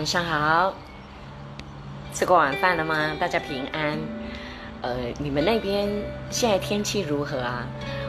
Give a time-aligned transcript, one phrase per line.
[0.00, 0.72] 晚上好，
[2.14, 3.10] 吃过晚饭了吗？
[3.20, 3.98] 大家平安。
[4.80, 5.90] 呃，你们那边
[6.30, 7.66] 现在天气如何啊？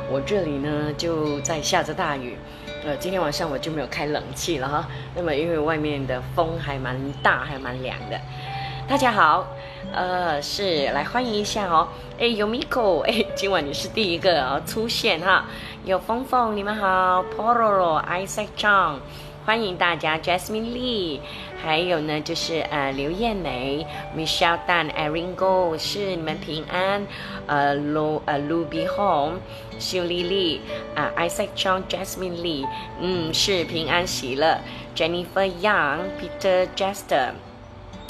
[0.09, 2.37] 我这里呢就在下着大雨。
[2.85, 4.87] 呃，今天晚上我就没有开冷气了哈。
[5.13, 8.17] 那么因为外面的风还蛮大，还蛮凉的。
[8.87, 9.45] 大家好，
[9.91, 11.89] 呃，是来欢迎一下哦。
[12.17, 15.43] 哎，有 Miko，哎，今晚你是第一个哦出现哈。
[15.83, 18.99] 有峰峰，你们好，Pororo，Isaac Chang。
[19.43, 21.19] 欢迎大家，Jasmine Lee，
[21.63, 23.85] 还有呢，就是呃刘艳梅
[24.17, 27.05] ，Michelle Dan，Erin Go，是你们平安，
[27.45, 29.39] 呃 Lu 呃 Ruby Home，
[29.79, 30.61] 秀丽丽
[30.95, 32.67] 啊，Isaac Chong，Jasmine Lee，
[32.99, 34.59] 嗯是平安喜乐
[34.95, 37.33] ，Jennifer Young，Peter Jester，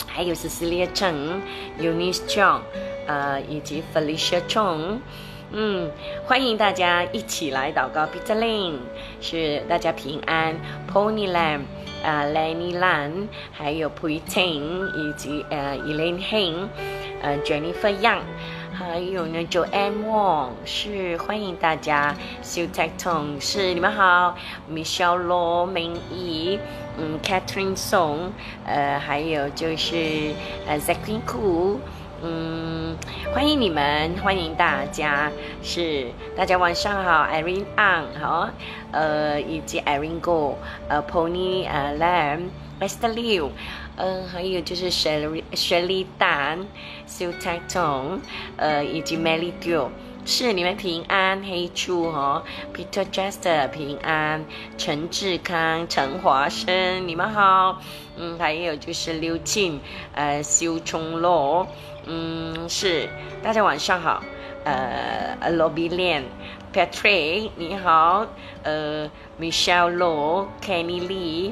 [0.08, 2.62] 还有是 Celia Cheng，Eunice Chong，
[3.06, 5.00] 呃以及 Felicia Chong。
[5.54, 5.92] 嗯，
[6.26, 8.08] 欢迎大家一起来祷告。
[8.08, 8.78] Peter Lin
[9.20, 10.56] 是大家平安。
[10.90, 11.64] Pony Lam
[12.04, 16.68] 呃，Lenny Lan，还有 p u i t i n 以及呃 Elaine Hing，
[17.22, 18.22] 呃 Jennifer Young，
[18.74, 22.16] 还有呢 Joanne Wong 是欢迎大家。
[22.44, 24.36] Sue Tacton 是你们好。
[24.72, 26.60] Michelle 罗明仪，
[26.98, 28.32] 嗯，Catherine Song，
[28.66, 30.34] 呃，还有就是
[30.68, 31.80] 呃 Zackin Ku。
[32.24, 32.96] 嗯，
[33.34, 35.32] 欢迎你们，欢迎大家，
[35.64, 38.50] 是大家晚上好，Irene Ang 好，
[38.92, 43.50] 呃，以及 Irene Go，呃，Pony 呃 Lam，Esther Liu，
[43.96, 46.66] 呃，还有就是 Shelly Shelly dan
[47.08, 48.20] suit 太痛，
[48.58, 49.90] 呃，以及 Melly Dio。
[50.24, 52.44] 是你们平安，黑猪哦
[52.74, 54.46] ，Peter Jester 平安，
[54.78, 57.82] 陈志康、陈华生，你们好，
[58.18, 59.80] 嗯，还有就是刘静，
[60.14, 61.68] 呃，修冲洛，
[62.06, 63.10] 嗯，是
[63.42, 64.24] 大家晚上好，
[64.64, 68.26] 呃，Lobby Lian，Patrick 你好，
[68.64, 69.10] 呃
[69.40, 71.52] ，Michelle Low Kenny Lee，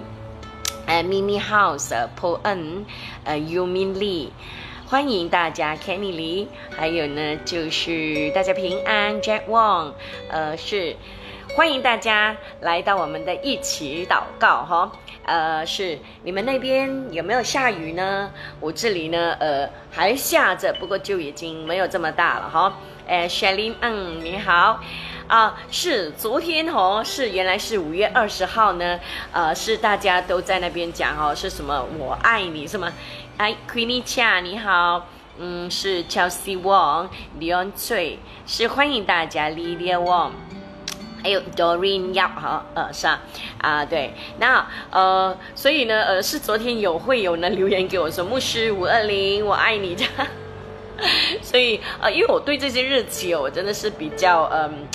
[0.86, 2.86] 呃，Mini House，Paul N，
[3.24, 4.30] 呃，Yumin Lee。
[4.89, 9.94] 欢迎大家，Kenny Lee，还有呢，就是大家平安，Jack Wong，
[10.31, 10.95] 呃，是
[11.53, 14.91] 欢迎大家来到我们的一起祷告哈，
[15.25, 18.31] 呃，是你们那边有没有下雨呢？
[18.59, 22.75] 我这里呢，呃，还下着，不过就已经没有这么大了哈。
[23.06, 24.79] 哎，Shelly，嗯，你好，
[25.27, 29.00] 啊，是昨天哦，是原来是五月二十号呢，
[29.31, 31.85] 呃，是大家都在那边讲哦，是什么？
[32.00, 32.91] 我爱你，是吗？
[33.39, 35.07] 哎，Queenie Chia，你好，
[35.38, 40.31] 嗯，是 Chelsea Wong，Leon Cui，是欢迎大家，Lilia Wong，
[41.23, 43.22] 还有 Doreen Yap，哈，呃，是啊，
[43.59, 49.95] 啊，对，那呃，所以呢，呃，是昨天有会友呢留言给我说，牧师五二零，我爱你，
[51.41, 54.85] 所以呃，因为我对这些日期哦，我真的是比较嗯。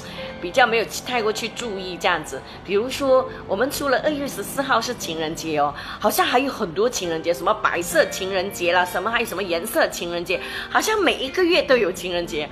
[0.45, 10.39] 比较没有太过去注意这样子，比如说我们除了二月十四号是情人节哦，好像还有很多情人节，什么白色情人节啦，什么还有什么颜色情人节，
[10.69, 12.47] 好像每一个月都有情人节，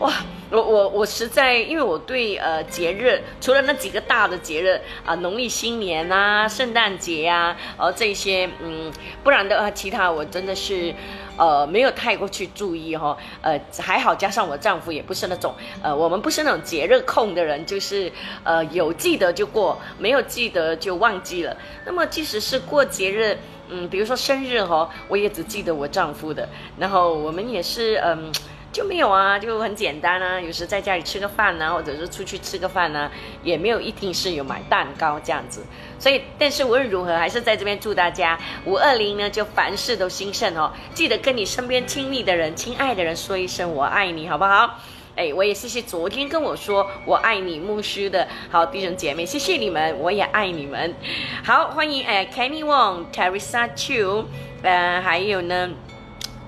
[0.00, 0.12] 哇！
[0.48, 8.92] 我我我实在，因为我对呃节日，除了那几个大的节日啊，农历新年啊、圣诞节呀，呃这些，嗯，
[9.24, 10.94] 不然的话，其他我真的是，
[11.36, 18.10] 呃，没有太过去注意哈，呃，还好加上我丈夫也不是那种，呃，我们不是那种节日控的人，就是
[18.44, 21.56] 呃有记得就过，没有记得就忘记了。
[21.84, 23.38] 那么即使是过节日，
[23.68, 28.32] 嗯，比如说生日哈，我也只记得我丈夫的，然后我们也是嗯。
[28.76, 30.38] 就没有啊，就很简单啊。
[30.38, 33.10] 有时在家里吃个饭呢，或者是出去吃个饭呢，
[33.42, 35.64] 也没有一定是有买蛋糕这样子。
[35.98, 40.70] 所以，但是无论如何，还是在这边祝大家五二零呢，就凡事都兴盛哦。
[40.92, 44.78] 记得跟你身边亲密的人、亲爱的人说一声我爱你，好不好？
[45.16, 50.94] 哎，我也谢谢昨天跟我说我爱你牧师的好弟兄姐妹，谢谢你们，我也爱你们。
[51.42, 54.26] 好，欢迎哎，Kenny Wong、Teresa Chu，
[54.62, 55.70] 呃，还有呢。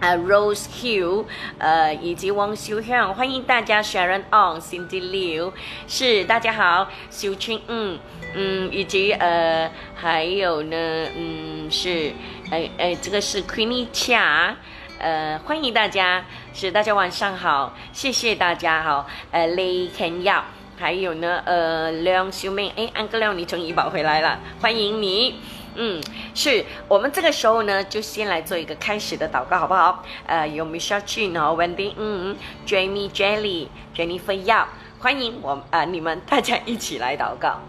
[0.01, 1.25] 啊，Rose Hill，
[1.59, 5.53] 呃，以及汪修香，欢迎大家，Sharon On，Cindy Liu，
[5.89, 7.99] 是大家好，修春，嗯
[8.35, 10.77] 嗯，以及呃，还有呢，
[11.17, 12.13] 嗯，是，
[12.51, 14.55] 哎哎，这个是 Queenie Chia，
[14.99, 16.25] 呃，欢迎大家，
[16.55, 20.43] 是大家晚上好，谢谢大家好，呃，Lei Ken Yao，
[20.79, 25.41] 还有呢，呃，梁秀明，哎，安哥亮，你从怡宝回来了，欢迎你。
[25.81, 26.03] 嗯，
[26.35, 30.03] 是我们这个时候呢，就先来做一个开始的祷告，好不好？
[30.27, 32.37] 呃，有 Michelle Chin 哦，Wendy，嗯
[32.67, 34.67] ，Jamie Jelly，Jennifer Yap，
[34.99, 37.61] 欢迎我呃你们大家一起来祷告。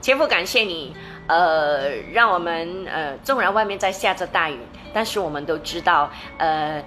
[0.00, 0.94] 天父感谢你，
[1.26, 4.60] 呃，让我们呃，纵然外面在下着大雨，
[4.94, 6.80] 但是我们都知道，呃，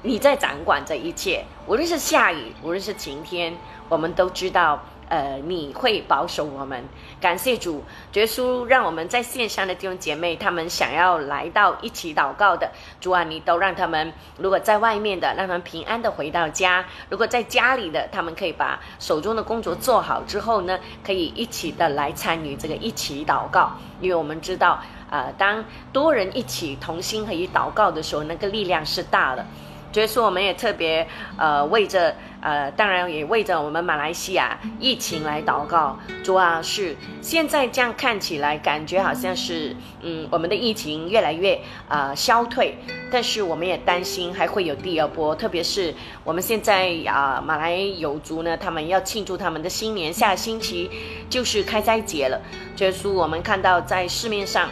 [0.00, 3.54] 你在掌管这一切，无论是下雨，无论是晴天，
[3.90, 4.82] 我们都知道。
[5.12, 6.82] 呃，你会保守我们。
[7.20, 23.70] 感谢主，耶稣让我们在线上的弟兄姐妹，他们想要来到一起祷告的，主啊，你都让他们，如果在外面的，让他们平安的回到家；如果在家里的，他们可以把手中的工作做好之后呢，可以一起的来参与这个一起祷告，
[24.00, 24.80] 因为我们知道，
[25.10, 25.62] 呃，当
[25.92, 29.44] 多人一起同心合一祷告的时候，那个力量是大的。
[29.92, 31.06] 所以说，我们也特别
[31.36, 35.98] 呃为着呃，当然也为着我们马来西亚疫情来祷告。
[36.24, 42.76] 主啊，是现在这样看起来，感觉好像是嗯，我们的疫情越来越呃消退，
[43.10, 45.34] 但是我们也担心还会有第二波。
[45.34, 45.94] 特别是
[46.24, 50.90] 我们现在啊，马来友族呢，他们要庆祝他们的新年，下星期
[51.30, 52.40] 就是开斋节了。
[52.76, 54.68] 所以说，我们看到在市面上。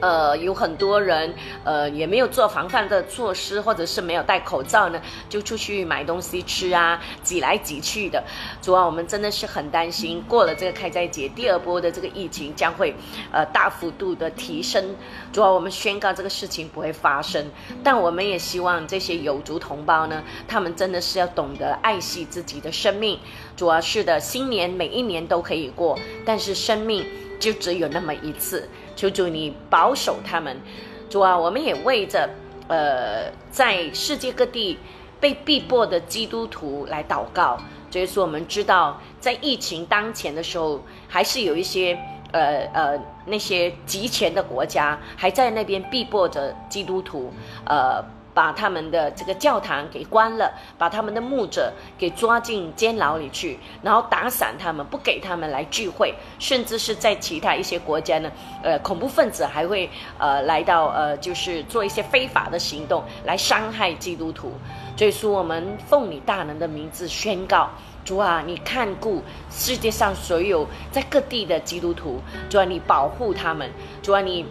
[0.00, 1.34] 呃，有很多人，
[1.64, 8.22] 呃，也没有做防范的措施，或者是没有戴口罩呢，就出去买东西吃啊，挤来挤去的。
[8.62, 12.94] 主要我们真的是很担心，过了这个开斋节，第二波的这个疫情将会，
[13.32, 14.94] 呃，大幅度的提升。
[15.32, 17.50] 主要我们宣告这个事情不会发生，
[17.82, 23.18] 但我们也希望这些有族同胞呢，他们真的是要懂得爱惜自己的生命。
[23.56, 27.04] 主要是的，新年每一年都可以过，但是生命
[27.40, 28.68] 就只有那么一次。
[28.98, 30.60] 求主你保守他们，
[31.08, 32.28] 主啊，我们也为着
[32.66, 34.76] 呃在世界各地
[35.20, 37.56] 被逼迫的基督徒来祷告。
[37.92, 41.96] 所以说，我们知道在疫情当前的时候，还是有一些
[42.32, 47.32] 呃呃那些极权的国家还在那边逼迫着基督徒，
[47.66, 48.04] 呃。
[48.38, 50.48] 把他们的这个教堂给关了，
[50.78, 58.30] 把他们的牧者给抓进监牢里去，然后打散他们，不给他们来聚会，甚至是在其他一些国家呢，
[58.62, 64.52] 呃，恐怖分子还会呃来到呃，就是做一些非法的行动来伤害基督徒。
[64.96, 67.68] 所以说，我们奉你大能的名字宣告：
[68.04, 69.20] 主啊，你看顾
[69.50, 73.68] 世界上所有在各地的基督徒，主啊，你保护他们，
[74.00, 74.46] 主啊，你。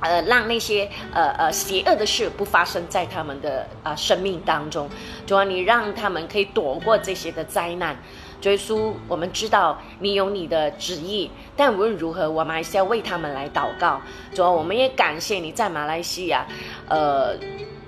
[0.00, 4.88] 呃，让那些呃呃邪恶的事不发生在他们的啊生命当中，
[5.26, 7.96] 主啊，你让他们可以躲过这些的灾难。
[8.42, 14.00] 耶稣，我们知道你有你的旨意，但无论如何，我们还是要为他们来祷告。
[14.34, 16.46] 主啊，我们也感谢你在马来西亚，
[16.88, 17.36] 呃，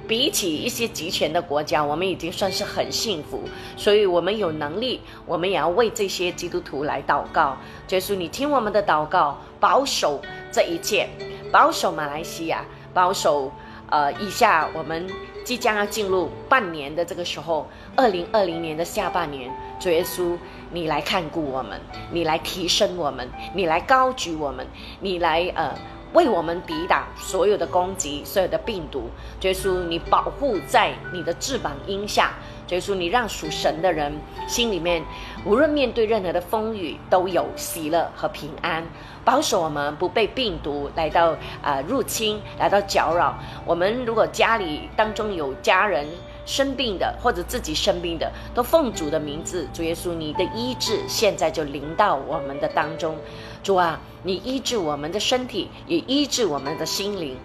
[0.07, 3.41] 比起一些集权的国家，我们已经算是很幸福，
[3.79, 7.57] 所以我们有能力，我们也要为这些基督徒来祷告。
[7.89, 10.21] 耶稣，你听我们的祷告，保守
[10.53, 11.09] 这一切。
[11.51, 12.65] 保守马来西亚，
[12.95, 13.51] 保守
[13.91, 15.07] 呃，以下我们
[15.45, 20.39] 即将要进入半年的这个时候，二零二零年的下半年，主耶稣，
[20.71, 21.79] 你来看顾我们，
[22.11, 24.67] 你来提升我们，你来高举我们，
[25.01, 25.75] 你来呃，
[26.15, 29.11] 为我们抵挡所有的攻击，所有的病毒。
[29.39, 32.33] 主耶稣，你保护在你的翅膀荫下。
[32.67, 34.11] 主耶稣，你让属神的人
[34.49, 35.03] 心里面，
[35.45, 38.83] 无论面对任何的风雨，都有喜乐和平安。
[39.25, 43.39] 保守我们不被病毒来到啊入侵，来到搅扰。
[43.65, 46.07] 我们如果家里当中有家人
[46.45, 53.17] 生病的，或者自己生病的，都奉主的名字，主耶稣，你的医治现在就临到我们的当中。
[53.63, 57.39] 主啊，你医治我们的身体，也医治我们的心灵。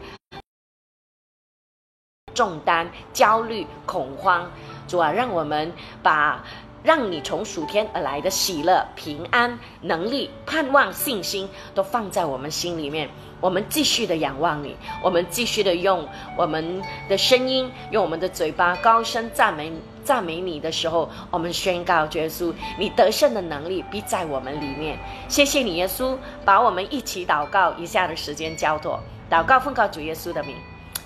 [2.33, 4.51] 重担、焦虑、恐慌，
[4.87, 6.43] 主啊，让我们把。
[6.83, 13.09] 让你从属天而来的喜乐、平安、能力、盼望、信心，都放在我们心里面。
[13.39, 19.71] 我们继续的仰望你，我们继续的用我们的声音，用我们的嘴巴高声赞美
[20.03, 24.97] 赞美你的时候，我们宣告耶稣，你得胜的能力必在我们里面。
[25.27, 30.55] 谢谢你，耶稣，把我们一起祷告一下的时间交托，祷告奉告主耶稣的名。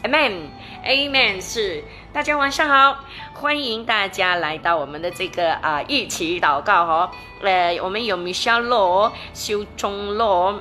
[0.04, 7.12] Amen，Amen，是大家晚上好，欢迎大家来到我们的这个啊一起祷告哈。
[7.44, 10.60] 呃，我们有 Michelle Law、修忠 Law，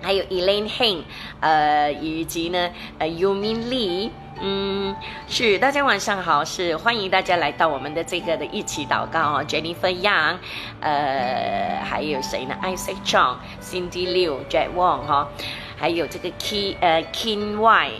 [0.00, 1.02] 还有 Elaine Heng，
[1.40, 4.96] 呃，以及呢呃 Yumin Lee，嗯，
[5.28, 9.44] 是大家晚上好，是欢迎大家来到我们的这个的一起祷告哦。
[9.46, 10.38] Jennifer Yang，
[10.80, 15.28] 呃，还有谁呢？Isaac Chong、Cindy Liu、Jack Wong 哈，
[15.76, 17.90] 还有这个 Key 呃 Kin Y。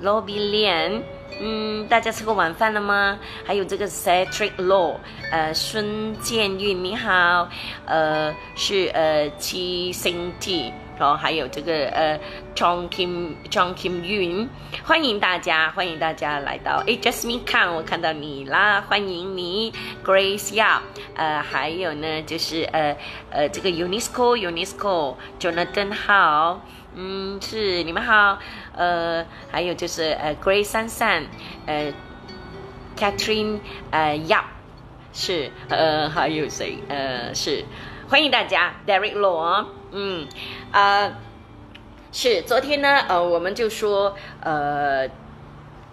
[0.00, 1.02] 罗比莲，
[1.40, 3.18] 嗯，大家吃过晚饭了吗？
[3.44, 4.96] 还有这个 Cedric Law，
[5.30, 7.48] 呃，孙建运你好，
[7.84, 12.18] 呃，是呃七星 T，然后还有这个呃
[12.54, 14.48] Chong Kim Chong Kim Yun，
[14.84, 16.82] 欢迎大家，欢迎大家来到。
[16.86, 19.72] 哎，Jasmine Kang，我看到你啦，欢迎你
[20.04, 20.80] ，Grace Yao，
[21.14, 22.96] 呃，还有呢，就是呃
[23.30, 26.60] 呃这个 UNESCO UNESCO Jonathan 好。
[26.94, 28.38] 嗯，是你们好，
[28.74, 31.24] 呃，还有就是呃，Grace 珊珊，
[31.66, 31.92] 呃
[32.96, 34.44] ，Catherine，呃，Yap，
[35.12, 36.78] 是，呃，还有谁？
[36.88, 37.64] 呃，是，
[38.08, 40.26] 欢迎大家，Derek 罗，嗯，
[40.72, 41.12] 呃，
[42.12, 45.08] 是，昨天呢，呃，我们就说，呃。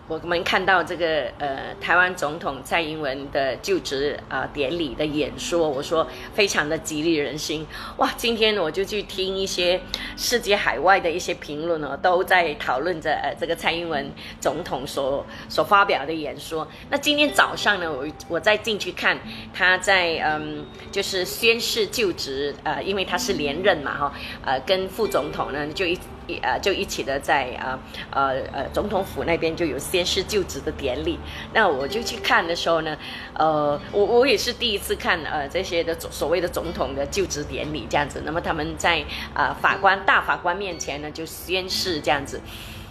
[0.07, 8.09] 我们看到这个呃，台湾总统蔡英文的就职啊典礼的演说，我说非常的激励人心哇！
[8.15, 9.81] 今天我就去听一些
[10.15, 14.09] 世界海外的一些评论呢，都在讨论着呃这个蔡英文
[14.39, 16.65] 总统所所发表的演说。
[16.89, 19.19] 那今天早上呢，我我再进去看
[19.53, 24.13] 他在嗯就是宣誓就职呃，因为他是连任嘛哈，
[24.45, 25.99] 呃跟副总统呢就一。
[26.27, 27.79] 一呃，就一起的在啊
[28.11, 31.17] 呃呃总统府那边就有宣誓就职的典礼。
[31.53, 32.97] 那我就去看的时候呢，
[33.33, 38.21] 呃，我我也是第一次看呃这些的所谓的总统的就职典礼这样子。
[38.25, 39.03] 那么他们在
[39.33, 42.41] 啊法官大法官面前呢就宣誓这样子。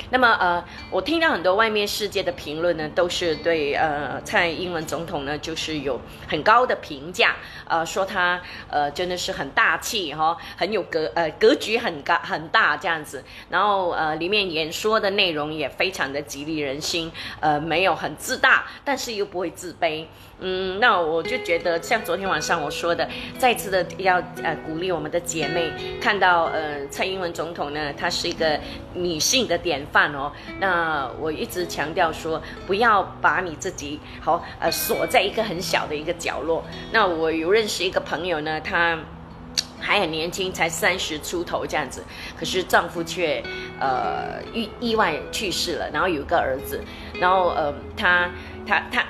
[0.09, 7.35] 那么呃，我听到很多外面世界的评论呢，都是对呃蔡英文总统呢，就是有很高的评价，
[7.69, 20.07] 呃，说他呃真的是很大气哈，很有格呃格局很高很大这样子，然后呃里面演说的内容也非常的激励人心，呃没有很自大，但是又不会自卑。
[20.39, 23.09] 嗯，那我就觉得像昨天晚上我说的，
[23.39, 28.61] 再次的要呃鼓励我们的姐妹，看到呃蔡英文总统呢，她是一个
[28.93, 30.31] 女性的典范哦。
[30.61, 36.63] 那我一直强调说，不要把你自己好呃锁在一个很小的一个角落。
[36.93, 38.99] 那我有认识一个朋友呢，她
[39.81, 42.05] 还很年轻，才三十出头这样子，
[42.39, 43.43] 可是丈夫却
[43.81, 46.85] 呃意意外去世了，然后有一个儿子，
[47.19, 48.29] 然后呃她。
[48.29, 48.31] 他
[48.67, 49.05] 他他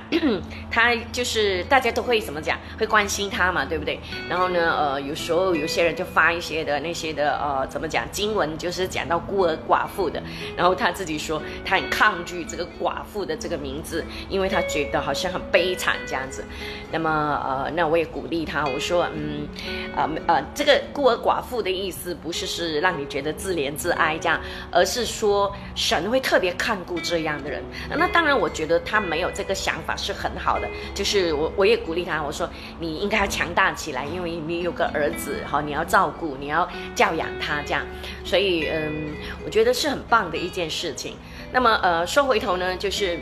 [0.70, 3.98] 他就是大家都会怎么讲，会关心他嘛，对不对？
[4.28, 10.22] 然后呢，呃，有时候有些人就发一些的那些的呃，怎么讲经文，就是讲到孤儿寡妇的。
[10.54, 16.44] 然后他自己说，他很抗拒这个寡妇的这个名字，因为他觉得好像很悲惨这样子。
[16.92, 17.10] 那么
[17.42, 19.48] 呃，那我也鼓励他，我说嗯，
[19.96, 24.38] 呃呃，这个孤儿寡妇的意思不是是让你觉得自怜自哀这样，
[24.70, 27.62] 而是说神会特别看顾这样的人。
[27.88, 29.45] 那当然，我觉得他没有这。
[29.46, 32.48] 个想法是很好的，就是我我也鼓励他，我说
[32.78, 37.82] 你应该要强大起来，因为你有个儿子，好，你要照顾，你要教养他，这样，
[38.24, 41.16] 所以嗯，我觉得是很棒的一件事情。
[41.52, 43.18] 那么呃，说回头呢，就是。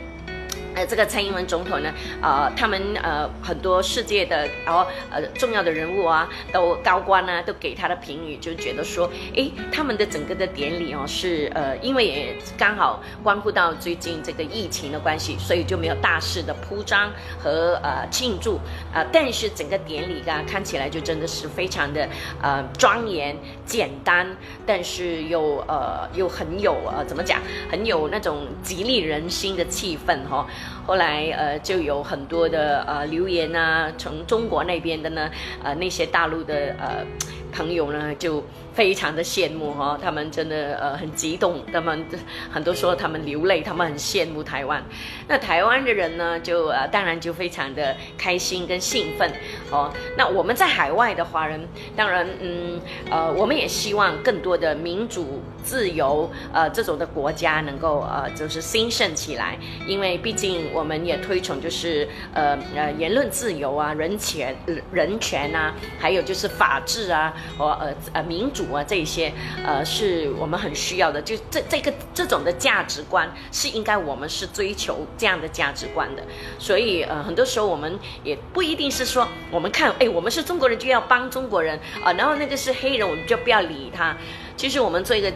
[0.75, 17.09] 呃，这个蔡英文总统呢，呃，他们呃很多世界的然后呃重要的人物啊，都高官呢，都给他的评语，就觉得说，哎，他们的整个的典礼哦，是呃，因为也刚好关乎到最近这个疫情的关系，所以就没有大肆的铺张
[17.41, 18.59] 和呃庆祝
[18.93, 22.07] 呃，但是整个典礼啊，看起来就真的是非常的
[22.41, 23.33] 呃庄严、
[23.65, 24.27] 简单，
[24.65, 27.39] 但是又呃又很有呃怎么讲，
[27.71, 30.45] 很有那种激励人心的气氛哈。
[30.85, 35.29] 后来，呃，就有很多的呃留言啊，从中国那边的呢，
[35.63, 37.05] 呃，那些大陆的呃
[37.51, 38.43] 朋友呢，就。
[38.75, 42.05] 非常的羡慕哈，他们真的呃很激动，他们
[42.51, 44.83] 很多时候他们流泪，他们很羡慕台湾。
[45.29, 49.31] 那台湾的人呢，就呃当然就非常的开心跟兴奋
[49.71, 49.89] 哦。
[50.17, 51.65] 那我们在海外的华人，
[51.95, 64.53] 当然嗯呃我们也希望更多的民主自由呃这种的国家能够呃就是兴盛起来，因为毕竟我们也推崇就是呃呃言论自由啊、人权
[64.91, 68.64] 人权啊，还有就是法治啊，和呃呃民主。
[68.73, 69.31] 啊，这一些
[69.65, 76.23] 呃是我们很需要的，就这这个这种的价值观是应该我们是追求这样的价值观的，
[76.57, 84.15] 所以呃很多时候我们也不一定是说我们看哎我们是中国人就要帮中国人啊，然后那个是黑人我们就不要理他。
[84.57, 85.31] 其实我们做一个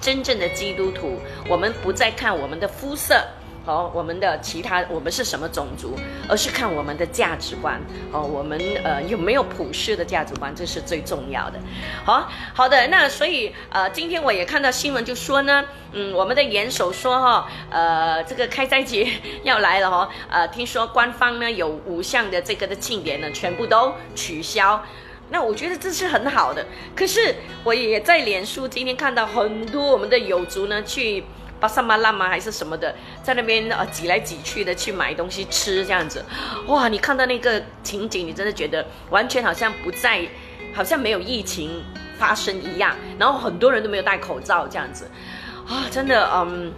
[0.00, 3.24] 真正的基督徒，我们不再看我们的肤色。
[3.66, 5.96] 好，我们的其他我们是什么种族，
[6.28, 7.80] 而是看我们的价值观。
[8.12, 11.58] 哦，我们呃有没有普世的价值观，这是最重要的。
[12.04, 19.10] 好，好的，那所以呃今天我也看到新闻就说呢，嗯，我们的元首说哈，呃这个开斋节
[19.44, 24.84] 要来了哈，呃听说官方呢有五项的这个的庆典呢全部都取消，
[25.30, 26.66] 那我觉得这是很好的。
[26.94, 31.24] 可是我也在脸书今天看到很多我们的友族呢去。
[31.64, 32.28] 巴萨马拉吗？
[32.28, 36.22] 还是什么的，在那边呃挤来挤去的去买东西吃这样子，
[36.66, 36.88] 哇！
[36.88, 40.28] 你看到那个情景，你真的觉得完全好像不在，
[40.74, 41.82] 好像没有疫情
[42.18, 42.94] 发生一样。
[43.18, 45.10] 然后很多人都没有戴口罩这样子，
[45.66, 46.70] 啊，真的，嗯。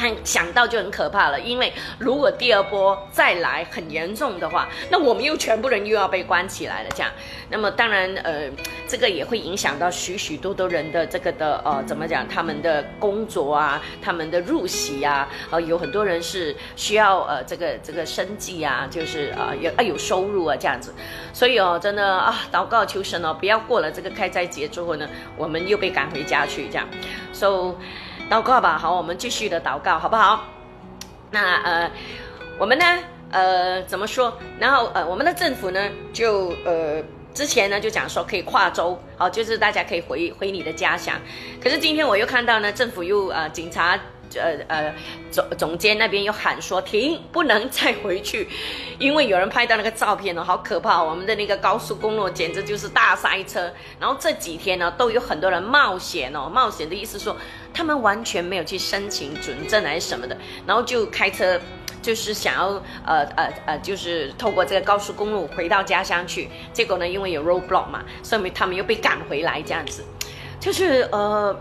[0.00, 6.88] 看想到就很可怕了，因为如果第二波再来很严重的话，那我们又全部人又要被关起来了。
[6.96, 7.12] 这样，
[7.50, 8.48] 那么当然，呃，
[8.88, 20.94] 这个也会影响到许许多多人的这个的呃，怎么讲，他们的工作啊，他们的入息啊，呃，有很多人是需要呃这个这个生计啊，就是啊有啊有收入啊这样子，
[21.34, 26.88] 所以哦，真的啊，祷告求神哦，不要过了这个开斋节之后呢，我们又被赶回家去这样
[27.32, 27.74] ，so。
[28.30, 30.44] 祷告吧，好，我们继续的祷告，好不好？
[31.32, 31.90] 那呃，
[32.60, 32.84] 我们呢，
[33.32, 34.32] 呃，怎么说？
[34.60, 37.02] 然后呃，我们的政府呢，就呃，
[37.34, 41.16] 之前呢就讲说可以跨州，好，就是大家可以回回你的家乡。
[41.60, 43.98] 可是今天我又看到呢，政府又呃，警察。
[44.34, 44.94] 呃呃，
[45.30, 48.48] 总总监那边又喊说停，不能再回去，
[48.98, 51.02] 因为有人拍到那个照片哦，好可怕！
[51.02, 53.72] 我们的那个高速公路简直就是大塞车。
[53.98, 57.36] 然后这几天呢，都有很多人冒险哦，冒险的意思说
[57.72, 61.60] 他们完全没有去申请准证还是什么的，然后就开车，
[62.00, 62.68] 就是想要
[63.04, 66.48] 呃呃呃，就是透过这个高速公路回到家乡去。
[66.72, 70.04] 结果呢，因为有 roadblock 嘛，所以他们又被赶回来这样子，
[70.60, 71.58] 就是呃，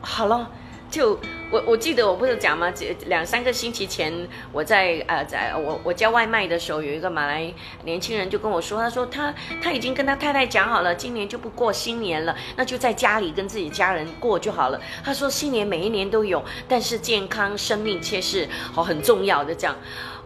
[0.00, 0.50] 好了。
[0.92, 1.18] 就
[1.50, 2.70] 我我记得我不是讲吗？
[3.06, 4.12] 两三个星期前，
[4.52, 7.50] 我在呃，在我我叫外卖的时候，有一个马来
[7.84, 14.78] 年轻人就跟我说，他说他他已经跟他太太讲好了，今年就不过新年了，那就在家里跟自己家人过就好了。
[15.02, 19.74] 他说新年每一年都有，但是健康生命却是好很重要的这样。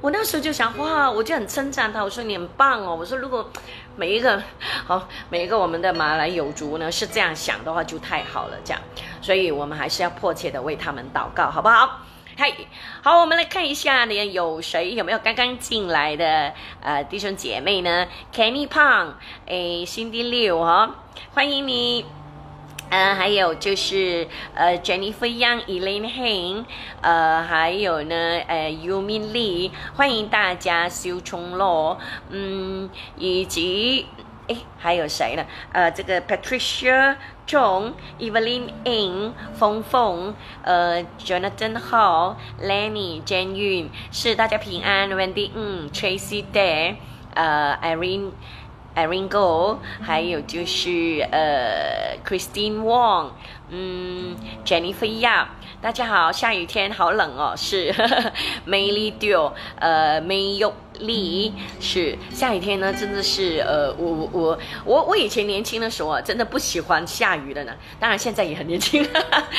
[0.01, 3.49] 我那时候就想，哇，我就很称赞他，我说你很棒哦，我说如果
[3.95, 4.43] 每一个
[4.85, 8.83] 好每一个我们的马来友族呢是这样想的话，就太好了这样。
[9.27, 11.99] 所以我们还是要迫切的为他们祷告，好不好？
[12.39, 12.53] 嗨，
[13.03, 19.15] 好，我们来看一下呢，有谁有没有刚刚进来的呃弟兄姐妹呢？Kenny Pang，
[19.49, 20.95] 哎，新第六哈，
[21.35, 22.05] 欢迎你。
[22.89, 26.65] 嗯，还有就是呃，Jennifer Young，、Elaine Heng，
[27.01, 28.15] 呃，还有呢，
[28.47, 31.99] 呃，Yumin Lee，欢迎大家修冲洛，
[32.31, 34.07] 嗯，以及
[34.49, 35.45] 哎，还有谁呢？
[35.73, 37.17] 呃，这个 Patricia。
[37.47, 46.97] Chong、Evelyn In、峰峰、呃，Jonathan Hall、Lenny、jan Yun，是大家平安，Wendy 嗯，Tracy Day，
[47.37, 48.33] 呃，Irene、
[48.97, 53.31] Irene Go，还有就是呃，Christine Wong，
[53.69, 55.47] 嗯，Jennifer Yap。
[55.81, 57.93] 大家好，下雨天好冷哦，是
[58.67, 69.07] May Liu，呃，May Yu Li，是下雨天呢，真的是呃，我我我我以前年轻的时候啊，真的不喜欢下雨的呢，当然现在也很年轻，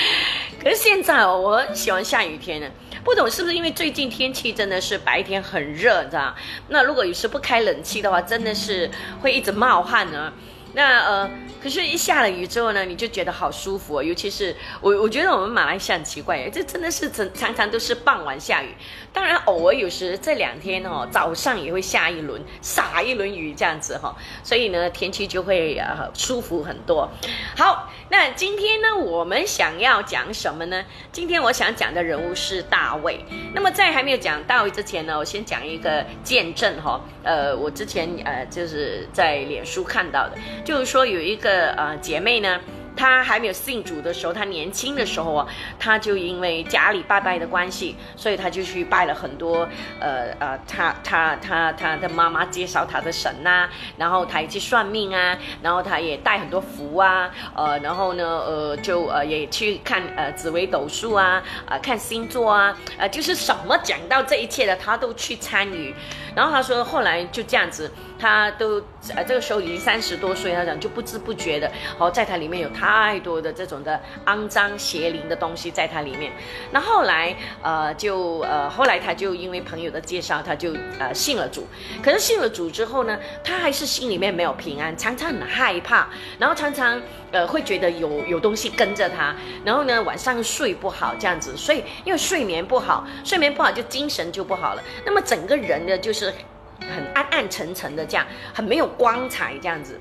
[0.62, 2.67] 可是现在哦，我喜欢下雨天呢，
[3.04, 6.36] 不懂是不是因为最近天气真的是白天很热，你知道
[6.69, 8.89] 那如果有时不开冷气的话，真的是
[9.21, 10.34] 会一直冒汗呢。
[10.78, 14.04] 那呃，可是，一下了雨之后呢，你就觉得好舒服哦。
[14.04, 18.70] 尤其是我，我觉得我们马来西亚很奇怪，这真的是常常常都是傍晚下雨。
[19.12, 24.16] 当然，偶尔有时这两天哦，早上也会下一轮，洒一轮雨这样子哈。
[24.44, 27.10] 所以呢，天气就会呃舒服很多。
[27.56, 30.86] 好，那今天呢，我们想要讲什么呢？
[31.12, 33.26] 今天我想讲的人物是大卫。
[33.56, 37.02] 那么在还没有讲大卫之前呢，我先讲一个见证哈。
[37.24, 40.38] 呃，我之前呃就是在脸书看到的。
[40.68, 42.60] 就是说，有一个呃姐妹呢。
[42.98, 49.68] 他还没有信主的时候，他年轻的时候啊，他就因为家里拜拜的关系，所以他就去拜了很多，
[50.00, 65.94] 呃呃，他他他他的妈妈介绍他的神呐，然后他也去算命啊，然后他也带很多符啊，呃，然后呢，呃，就呃也去看呃紫微斗数啊，啊看星座啊，呃就是什么讲到这一切的，他都去参与。
[66.36, 68.82] 然后他说后来就这样子，他都
[69.16, 72.87] 呃这个时候已经三十多岁，他讲就不知不觉的，哦，在他里面有他。
[72.88, 76.32] 太多的这种的肮脏邪灵的东西在它里面，
[76.71, 81.67] 那后来呃就呃后来他就因为朋友的介绍，他就呃信了主。
[82.02, 86.08] 可是信了主之后呢，他还是心里面没有平安，常常很害怕，
[86.39, 87.02] 然后常常
[87.34, 96.34] 呃会觉得有有东西跟着他，然后呢晚上睡不好这样子，所以因为睡眠不好，睡眠不好就精神就不好了，那么整个人呢就是
[96.80, 100.00] 很暗暗沉沉的这样，很没有光彩这样子。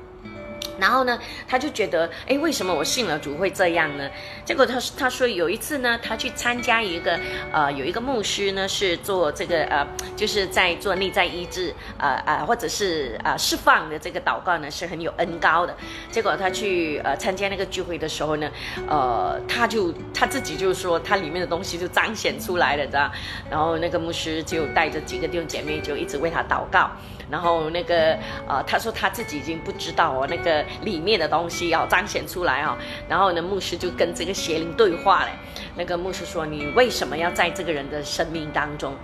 [0.78, 4.08] 然后呢，他就觉得，哎，为什么我信了主会这样呢？
[4.44, 7.18] 结果他他说有一次呢，他去参加一个，
[7.52, 9.86] 呃，有一个牧师呢是做这个，呃，
[10.16, 15.74] 就是在做内在医治，呃呃，或者是呃释放的这个祷告呢是很有恩高的。
[16.10, 18.50] 结果他去呃参加那个聚会的时候呢，
[18.88, 23.10] 呃，他就他自己就说他里面的东西就彰显出来了，知道？
[23.50, 26.90] 然后那个牧师就带着几个弟兄姐妹就一直为他祷告。
[27.30, 32.76] 然后那个呃，他说他自己已经不知道哦，那个里面的东西要彰显出来哦。
[33.08, 35.30] 然后呢，牧师就跟这个邪灵对话嘞。
[35.74, 38.94] 那个牧师说：“你为什么要在这个人的生命当中？”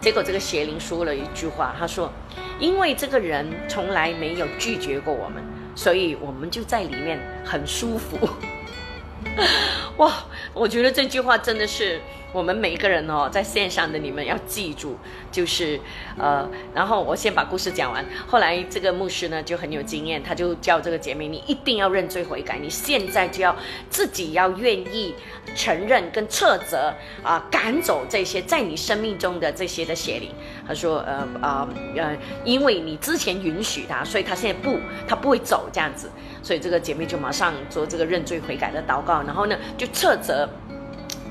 [0.00, 2.12] 结果这个邪灵说了一句话，他说
[2.60, 5.42] ：“因为这个人从来没有拒绝过我们，
[5.74, 8.28] 所以我们就在里面很舒服。
[9.96, 10.12] ”哇，
[10.52, 12.00] 我觉得这句话真的是。
[12.32, 14.96] 我们每一个人哦，在线上的你们要记住，
[15.32, 15.80] 就是
[16.18, 18.04] 呃，然后我先把故事讲完。
[18.26, 23.56] 后来这个牧师呢就很有经验，他就叫这个姐妹，你一定要认罪悔改，你现在就要
[23.88, 25.14] 自己要愿意
[25.54, 30.30] 承认跟斥责啊，赶走这些在你生命中的这些的邪灵。
[30.66, 32.14] 他说呃啊呃，
[32.44, 36.10] 因为你之前允许他，所以他现在不，他不会走这样子。
[36.42, 40.46] 所以这个姐妹就马上做这个认罪悔改的祷告，然后呢就斥责。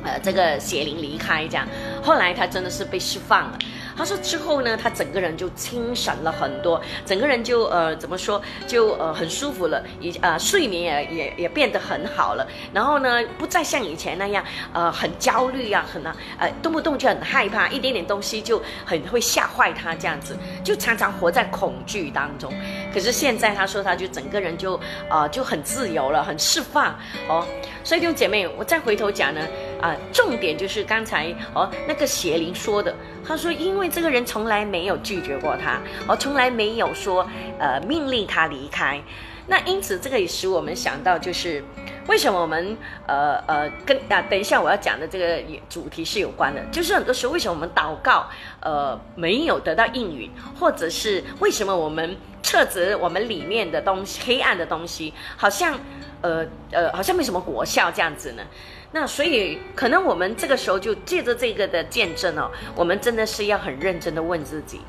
[0.04, 1.68] 呃，这个邪灵离开这样，
[2.04, 3.58] 后来他真的是被释放了。
[3.98, 12.48] 他说之后呢，他整个人就精神了很多，整个人就呃怎么说，就呃很舒服了，也呃睡眠也也也变得很好了。
[12.72, 16.04] 然后呢，不再像以前那样呃很焦虑啊，很
[16.38, 22.54] 呃动不动就很害怕，一点点东西就很会吓坏他这样子，就常常活在恐惧当中。
[22.94, 24.80] 可是现在他说，他就整个人就
[25.10, 26.96] 呃就很自由了，很释放
[27.28, 27.44] 哦。
[27.84, 29.42] 所以弟兄姐妹，我再回头讲呢。
[29.82, 32.94] 啊，重点就是刚才哦，那个邪灵说的，
[33.26, 37.28] 他说，因为这个人从来没有拒绝过他，哦，从来没有说
[37.60, 39.02] 呃命令他离开，
[39.48, 41.64] 那因此这个也使我们想到，就是
[42.08, 48.28] 为什么我们呃呃跟啊，等一下我要讲的这个主题是有关的，就是很多时候为什么我们祷告
[48.62, 55.78] 呃没有得到应允，或者是为什么我们撤责我们里面的东西黑暗的东西，好像
[56.22, 58.44] 呃呃好像没什么果效这样子呢？
[58.92, 64.82] 那所以，可能我们这个时候就借着这个的见证哦，我们真的是要很认真的问自己：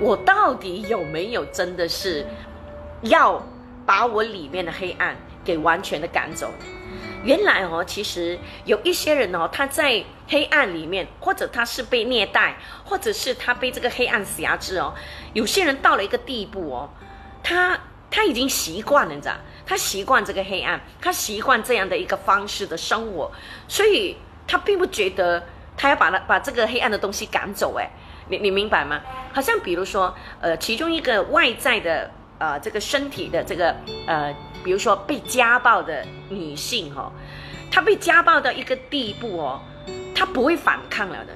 [0.00, 2.26] 我到底有没有真的是
[3.02, 3.40] 要
[3.86, 6.50] 把我里面的黑暗给完全的赶走？
[7.22, 14.92] 原来哦，其实有一些人哦，他在黑暗里面，或者他是被虐待，或者是他被这个黑暗辖制哦。
[15.32, 16.90] 有些人到了一个地步哦，
[17.42, 17.78] 他
[18.10, 19.36] 他已经习惯了，你知道。
[19.66, 23.30] 他习惯这个黑暗，他习惯这样的一个方式的生活，
[23.66, 25.42] 所以他并不觉得
[25.76, 27.74] 他要把他把这个黑暗的东西赶走。
[27.78, 27.88] 哎，
[28.28, 29.00] 你你明白吗？
[29.32, 33.74] 好像比如说，呃，其中一个外在的呃这个身体的这个
[34.06, 37.10] 呃，比如说被家暴的女性哈，
[37.70, 39.60] 她被家暴到一个地步哦，
[40.14, 41.32] 她不会反抗了的，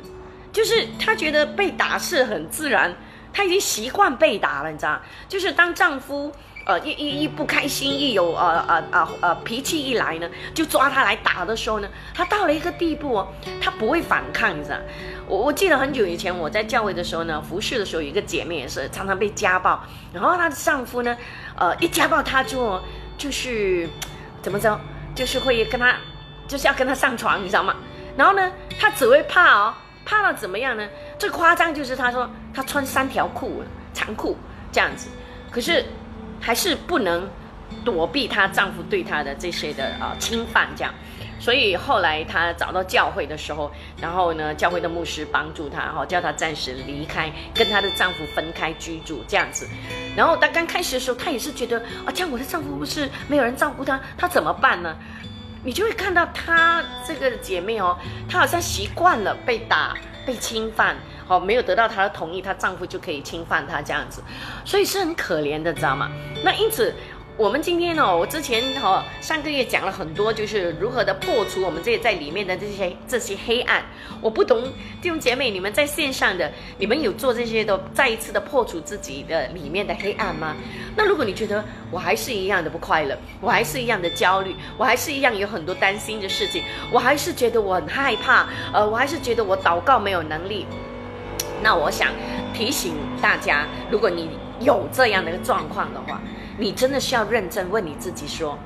[0.52, 2.94] 就是她觉得被打是很自然，
[3.32, 5.00] 她已经习惯被打了，你知道？
[5.28, 6.30] 就是当丈夫。
[6.68, 13.28] 呃，一一一不开心，一有呃呃呃呃脾气一来呢，就抓他来打的时候呢，他到了一个地步哦，
[13.58, 14.76] 他不会反抗，你知道？
[15.26, 21.16] 我我记得很久以前我在教会的时候呢，服侍的时候，有一个姐妹也是常常被家暴，然后她的丈夫呢，
[21.56, 22.78] 呃，一家暴她就
[23.16, 23.88] 就是
[24.42, 24.78] 怎么着，
[25.14, 25.96] 就是会跟她
[26.46, 27.74] 就是要跟她上床，你知道吗？
[28.14, 30.86] 然后呢，她只会怕哦，怕到怎么样呢？
[31.18, 33.62] 最夸张就是她说她穿三条裤
[33.94, 34.36] 长裤
[34.70, 35.08] 这样子，
[35.50, 35.82] 可是。
[36.40, 37.28] 还是不能
[37.84, 40.92] 躲避她丈夫对她的这些的啊侵犯，这样，
[41.38, 43.70] 所以后来她找到教会的时候，
[44.00, 49.68] 然后呢，教会的牧师帮助她哈，叫她暂时离开，跟她的丈夫分开居住这样子。
[50.16, 54.96] 然后她刚开始的时候，她也是觉得啊，这样我的丈夫不是没有人照顾她，她怎么办呢？
[55.64, 57.96] 你就会看到她这个姐妹哦，
[58.28, 60.96] 她好像习惯了被打、被侵犯。
[61.28, 64.20] 好，没有得到她的同意，她丈夫就可以侵犯她这样子，
[64.64, 66.10] 所以是很可怜的，知道吗？
[66.42, 66.92] 那因此。
[67.36, 73.80] 我们今天呢，我之前哈上个月讲了很多，就是如何的破除我们这些在里面的这些这些黑暗。
[74.20, 74.60] 我不懂
[75.00, 80.56] 弟兄姐妹，你们在线上的，你们有做这些的再一次的破除自己的里面的黑暗吗？
[80.96, 90.66] 那如果你觉得我还是一样的不快乐，我还是一样的焦虑，我还是一样有很多担心的事情，我还是觉得我很害怕，呃，我还是觉得我祷告没有能力，
[91.62, 92.08] 那我想
[92.54, 96.20] 提醒大家，如果你有这样的一个状况的话。
[96.60, 98.58] 你真的需要认真问你自己：说，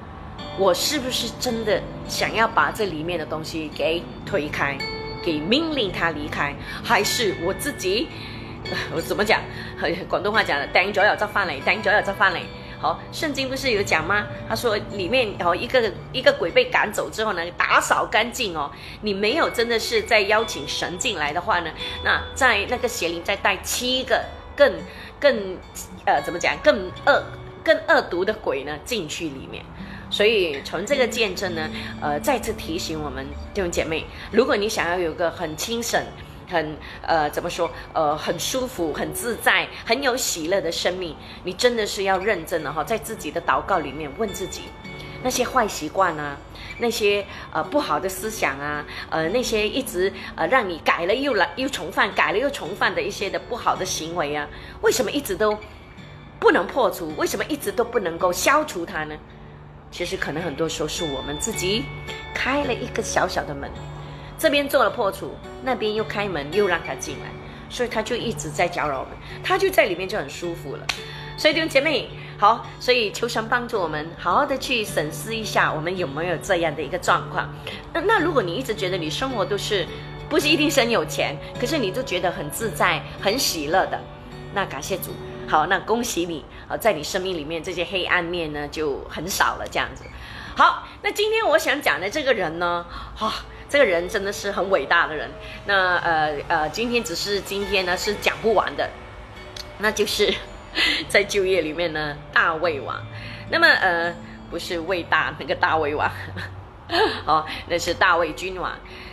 [0.59, 1.79] 我是不是真的
[2.09, 4.79] 想要把这里面的东西给推开，
[5.23, 8.09] 给命令他离开，还是我自己？
[8.95, 9.43] 我怎么讲？
[10.09, 12.39] 广东话讲的“等咗又再翻嚟，等咗又再翻嚟”。
[12.83, 14.27] 好，圣经不是有讲吗？
[14.49, 18.71] 他说里面哦，一个一个鬼被赶走之后呢，打扫干净哦。
[19.01, 21.71] 你没有真的是在邀请神进来的话呢，
[22.05, 24.21] 那在那个邪灵再带七个
[24.57, 24.73] 更
[25.21, 25.57] 更
[26.05, 26.57] 呃，怎么讲？
[26.63, 27.23] 更恶。
[27.65, 29.65] 更恶毒的鬼呢进去里面，
[30.11, 36.05] 所以从这个见证呢，呃，再次提醒我们弟兄姐妹，如果你想要有个很清省、
[36.53, 44.65] 很呃怎么说呃很舒服、很自在、很有喜乐的生命，你真的是要认真的哈，在自己的祷告里面问自己，
[45.23, 46.37] 那些坏习惯啊，
[46.79, 54.47] 那些呃不好的思想啊，呃那些一直呃让你改了又来又重犯、改了又重犯的一些的不好的行为啊，
[54.83, 55.59] 为什么一直都
[56.39, 57.15] 不能破除？
[57.17, 59.17] 为什么一直都不能够消除它呢？
[59.91, 61.85] 其实可能很多时候是我们自己
[62.35, 63.71] 开了一个小小的门。
[64.43, 67.31] 这边做了破除，那边又开门又让他进来，
[67.71, 70.85] 所以他就一直在搅扰我们，他就在里面就很舒服了。
[71.37, 77.55] 所以弟兄姐妹，好，所以求神帮助我们，好好的去审视一下，我们有没有这样的一个状况。
[77.93, 79.87] 那那如果你一直觉得你生活都是
[80.29, 84.01] 不是一定是很有钱，可是你都觉得很自在、很喜乐的，
[84.53, 85.13] 那感谢主，
[85.47, 90.03] 好，那恭喜你啊，在你生命里面这些黑暗面呢就很少了，这样子。
[90.57, 93.33] 好，那今天我想讲的这个人呢，哈。
[93.73, 95.31] 这个人真的是很伟大的人。
[95.65, 98.87] 那呃呃，今天只是今天呢是讲不完的，
[99.79, 100.31] 那就是
[101.09, 103.03] 在就业里面呢，大卫王。
[103.49, 104.15] 那么呃，
[104.51, 106.11] 不是魏大那个大卫王，
[107.25, 108.71] 哦，那是大卫君王。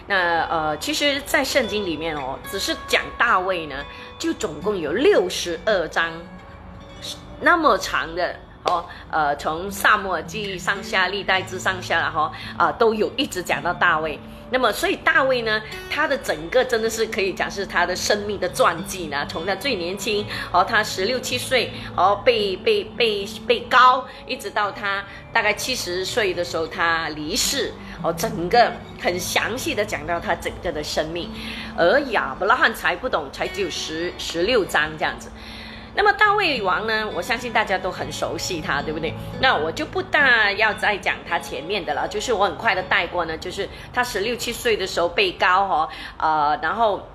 [0.08, 3.78] 那呃，其实，在圣经里面哦，只是讲大卫呢，
[4.18, 6.12] 就总共有六十二章，
[7.40, 8.36] 那么长的。
[8.64, 14.20] 哦，呃，从萨摩尔记上下历代之上下，然后啊，都有一直讲到大卫。
[14.52, 19.26] 那么，所以大卫呢，他的整个真的是可以讲是他的生命的传记呢。
[19.30, 31.30] 从他最年轻，哦，他十六七岁，哦，被被被被高，一直到他大概七十岁的时候，他离世，哦，整个很详细的讲到他整个的生命。
[31.78, 35.30] 而亚伯拉罕才不懂，才只有十十六章这样子。
[36.02, 37.06] 那么大胃王呢？
[37.14, 39.14] 我相信大家都很熟悉他，对不对？
[39.42, 47.06] 那我就不大要再讲他前面的了，就是我很快的带过呢，就是他十六七岁的时候被高哈，呃，然后。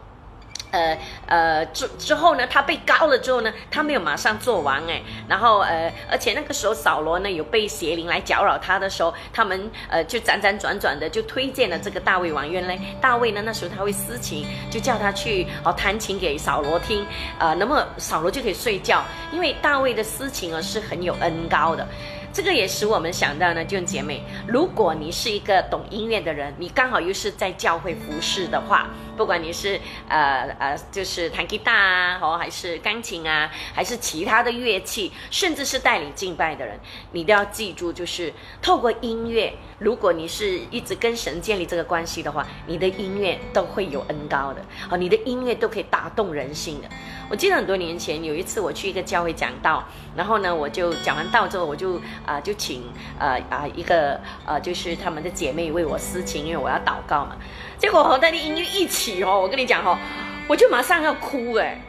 [0.75, 17.07] 呃呃之之后呢，他被高了之后呢，他没有马上做完哎，然后呃，而且那个时候扫罗呢有被邪灵来搅扰他的时候，他们呃就辗辗转转的就推荐了这个大卫王，原来大卫呢那时候他会私情，就叫他去哦弹琴给扫罗听，
[17.39, 21.87] 呃，那么扫罗就可以睡觉，因为大卫的私情啊是很有恩高的。
[22.33, 36.79] 这个也使我们想到呢，弟兄姐妹，如果你是一个懂音乐的人，你刚好又是在教会服侍的话，不管你是呃呃，就是弹吉他啊，哦，还是钢琴啊，还是其他的乐器，甚至是带领敬拜的人，
[37.13, 46.89] 你都要记住，就是透过音乐，如果你是一直跟神建立这个关系的话，你的音乐都会有恩高的，哦，你的音乐都可以打动人心的。
[47.31, 49.83] 我记得很多年前有一次我去一个教会讲道，
[50.15, 52.85] 然后呢，我就讲完道之后，我就啊就请
[53.19, 57.37] 呃啊一个呃就是他们的姐妹为我私情，因为我要祷告嘛。
[57.79, 59.99] 结果和他的音乐一起哦，我跟你讲哈，
[60.47, 61.81] 我就马上要哭哎，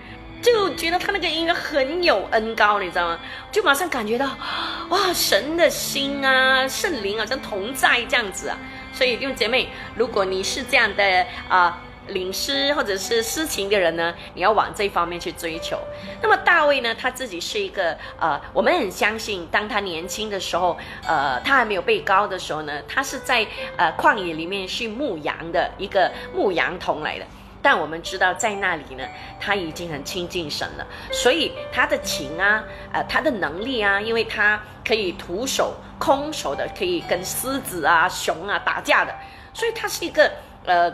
[0.42, 3.20] 就觉得他那个音乐很有恩高，你知道吗？
[3.52, 4.30] 就马上感觉到
[4.90, 8.58] 哇神的心啊，圣灵好像同在这样子啊。
[8.94, 11.82] 所以弟兄姐妹，如果你是这样的啊。
[12.08, 15.80] 领诗或者是诗情的人呢，你要往这方面去追求。
[16.22, 27.26] 那么大卫呢，他自己是一个呃，我们很相信，当他年轻的时候，呃，他还没有被高的时候呢，他是在呃旷野里面去牧羊的一个牧羊童来的。
[27.62, 29.04] 但我们知道，在那里呢，
[29.40, 32.64] 他已经很亲近神了，所以他的情啊，
[32.94, 39.12] 呃，他的能力啊，因为他可以徒手空手的，可以跟狮子啊、熊啊打架的，
[39.52, 40.32] 所以他是一个
[40.66, 40.94] 呃。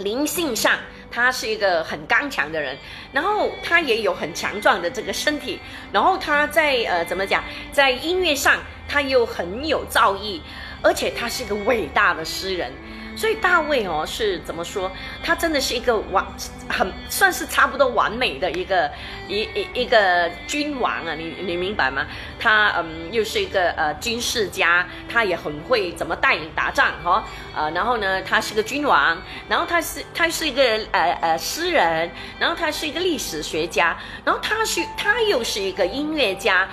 [0.00, 0.78] 灵性上，
[1.10, 2.76] 他是一个很刚强的人，
[3.12, 5.58] 然后他也有很强壮的这个身体，
[5.92, 8.58] 然后他在呃怎么讲，在音乐上
[8.88, 10.40] 他又很有造诣，
[10.82, 12.72] 而且他是一个伟大的诗人。
[13.20, 14.90] 所以大卫哦是怎么说？
[15.22, 16.26] 他真的是一个完
[16.70, 18.90] 很算是差不多完美的一个
[19.28, 21.14] 一一一个君王啊！
[21.14, 22.06] 你你明白吗？
[22.38, 27.22] 他嗯又是一个呃军事家，他也很会怎么带领打仗哈
[27.54, 36.66] 呃，然后呢他是个君王，然后他是他是一个呃呃诗人，然后他是一个历史学家，然后他是他又是一个音乐家，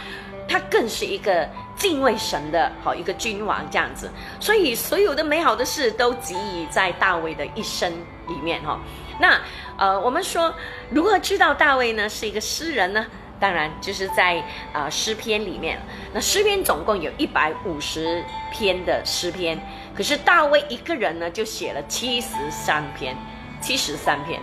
[0.48, 1.46] 他更是一个。
[1.78, 7.90] 敬畏神的好一个君王这样子，所以所有的美好的事都集于在大卫的一生
[8.28, 8.80] 里面哈。
[9.20, 9.40] 那
[9.78, 10.54] 呃，我们说
[10.90, 13.06] 如何知道大卫呢是一个诗人呢？
[13.40, 15.80] 当然就是在啊诗篇里面。
[16.12, 19.60] 那诗篇总共有一百五十篇的诗篇，
[19.96, 23.16] 可是大卫一个人呢就写了七十三篇，
[23.62, 24.42] 七十三篇。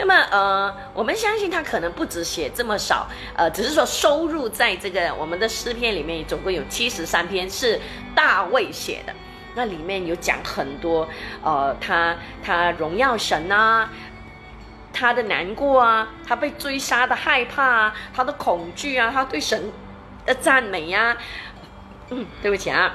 [0.00, 7.78] 那么，呃，我们相信他可能不止写这么少，呃，只是说收入在这个我们的诗篇里面，总共有七十三篇是
[8.14, 9.12] 大卫写的。
[9.54, 11.06] 那里面有讲很多，
[11.42, 13.86] 呃，他他荣耀神呐，
[14.90, 19.70] 他的难过啊，他被追杀的害怕啊，他的恐惧啊，他对神
[20.24, 21.14] 的赞美呀。
[22.08, 22.94] 嗯，对不起啊。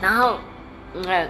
[0.00, 0.38] 然后，
[0.94, 1.28] 嗯，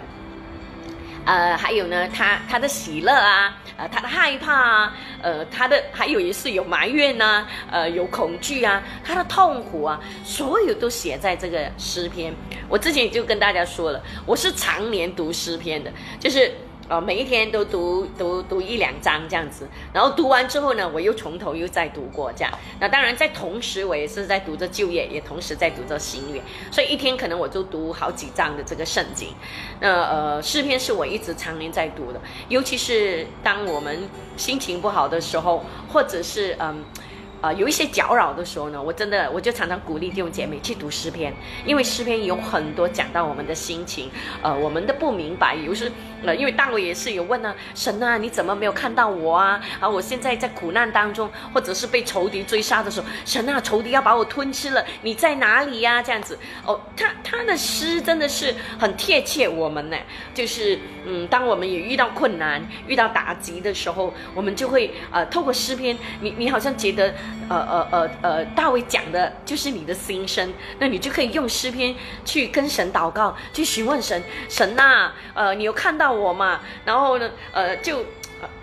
[1.24, 3.56] 呃，还有呢，他他的喜乐啊。
[3.76, 12.32] 呃，他的害怕啊，呃，他的还有一次有埋怨呐，呃，有恐惧啊，他的痛苦啊，所有都写在这个诗篇。
[12.68, 16.52] 我之前就跟大家说了，我是常年读诗篇的，就是。
[16.88, 22.52] 哦，每一天都读读读一两章这样子，然后读完之后呢，我又从头又再读过这样。
[22.78, 29.28] 那当然，在同时我也是在读着就业，也同时在读着新约，所以一天可能我就读好几章的这个圣经。
[29.80, 36.84] 那呃，诗篇是我一直常年在读的，尤其是当我们心情不好的时候，或者是嗯。
[37.44, 41.30] 啊，有一些搅扰的时候呢，我真的我就常常鼓励弟兄姐妹去读诗篇，
[41.66, 45.92] 因为诗篇有很多讲到我们的心情，呃，我们的不明白，有时
[46.24, 49.60] 呃，因为大卫也是有问啊，神啊，你怎么没有看到我啊？
[49.78, 56.02] 啊，我现在在苦难当中，或者是被仇敌追杀的时候，神啊，仇敌要把我吞吃了，你在哪里呀？
[56.02, 59.98] 这样子哦，他他的诗真的是很贴切我们呢，
[60.32, 67.12] 就是嗯，当我们也遇到困难、遇到打击的时候，我们就会呃，透过诗篇，你你好像觉得。
[67.48, 71.94] 呃呃呃呃，大卫讲的就是你的心声，那你就可以用诗篇
[72.24, 76.60] 去跟神祷告，去询问神，神呐，呃，你有看到我吗？
[76.84, 78.04] 然后呢，呃，就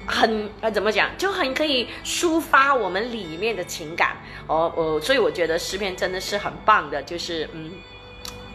[0.05, 7.71] 很呃怎么讲，就很可以抒发我们里面的情感哦，我所以我觉得诗篇真的是很棒的，就是嗯。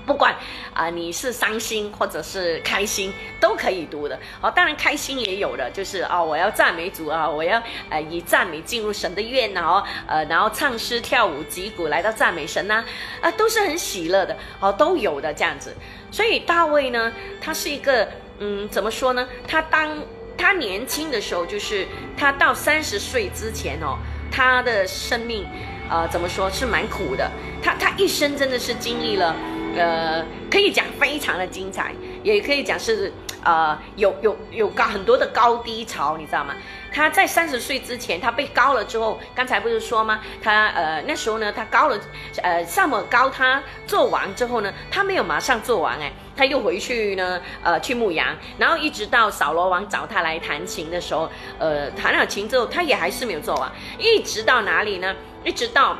[0.07, 0.35] 不管
[0.73, 4.16] 啊，你是伤心或者是开心，都可以读的。
[4.40, 12.85] 哦，当然开心也有的，就是啊，我要赞美主啊，我要呃以赞美进入神的院呐，哦，呃，然后唱诗跳舞击鼓来到赞美神呐，
[13.21, 15.75] 啊，都是很喜乐的，哦，都有的这样子。
[16.12, 19.29] 所以大卫呢，他是一个嗯，怎么说呢？
[19.49, 19.99] 他当
[20.38, 21.85] 他年轻的时候，就是
[22.16, 23.99] 他到三十岁之前哦，
[24.31, 25.45] 他的生命
[25.90, 27.29] 呃，怎么说是蛮苦的。
[27.61, 29.35] 他他一生真的是经历了。
[29.77, 33.12] 呃，可以讲非常的精彩，也可以讲是
[33.45, 36.55] 呃有有有高很多的高低潮，你知道吗？
[36.93, 40.21] 他在三十岁之前，他被高了之后，刚才不是说吗？
[40.43, 42.01] 他呃那时候呢，他高了，
[42.43, 55.15] 呃上么高他做完之后呢，他没有马上做完哎，他又回去呢，呃去牧羊，然后一直到扫罗王找他来弹琴的时候，呃弹了琴之后，他也还是没有做完，一直到哪里呢？
[55.45, 55.97] 一直到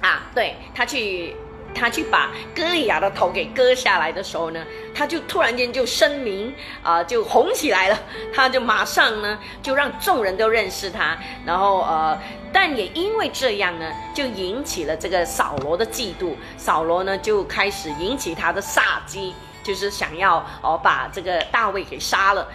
[0.00, 1.36] 啊，对他去。
[1.74, 6.52] 他去把歌利亚的头给割下来的时候呢，他就突然间就声名
[6.82, 7.98] 啊，就红起来了。
[8.34, 11.16] 他就马上呢，就让众人都认识他。
[11.46, 12.18] 然后呃，
[12.52, 16.34] 但也因为这样呢，就引起了这个扫罗的嫉妒。
[16.56, 22.48] 扫罗呢，就开始引起他的杀机，就是想要哦把这个大卫给杀了。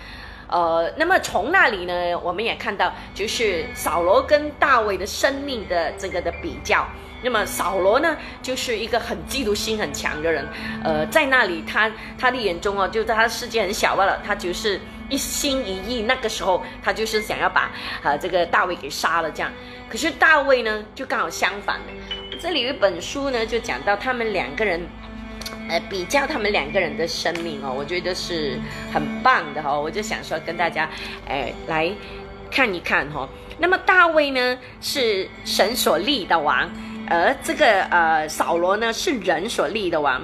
[0.47, 6.85] 呃，那么从那里呢，我们也看到，就是扫罗跟大卫的生命的这个的比较。
[7.23, 10.45] 那么扫罗呢，就是一个很嫉妒心很强的人，
[10.83, 17.71] 呃，在那里他他的眼中哦，就在他的世界很小罢了，他就是一心一意，那个时候他就是想要把
[18.03, 19.51] 啊这个大卫给杀了这样。
[19.89, 22.37] 可是大卫呢，就刚好相反的。
[22.39, 24.81] 这里有一本书呢，就讲到他们两个人，
[25.69, 28.59] 呃，比较他们两个人的生命哦，我觉得是
[28.91, 29.79] 很棒的哈。
[29.79, 30.89] 我就想说跟大家，
[31.27, 31.89] 哎，来
[32.51, 33.29] 看一看哈。
[33.59, 36.69] 那么大卫呢，是神所立的王。
[37.09, 40.21] 而这个呃扫罗呢是人所立的王，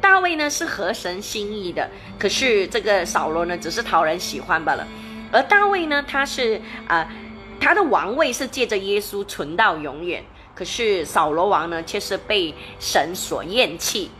[0.00, 1.88] 大卫呢是合神心意的，
[2.18, 4.86] 可是这个扫罗呢只是讨人喜欢罢了。
[5.32, 7.06] 而大卫呢他是啊
[7.60, 14.10] 他的王位是借着耶稣存到永远，可是扫罗王呢却是被神所厌弃。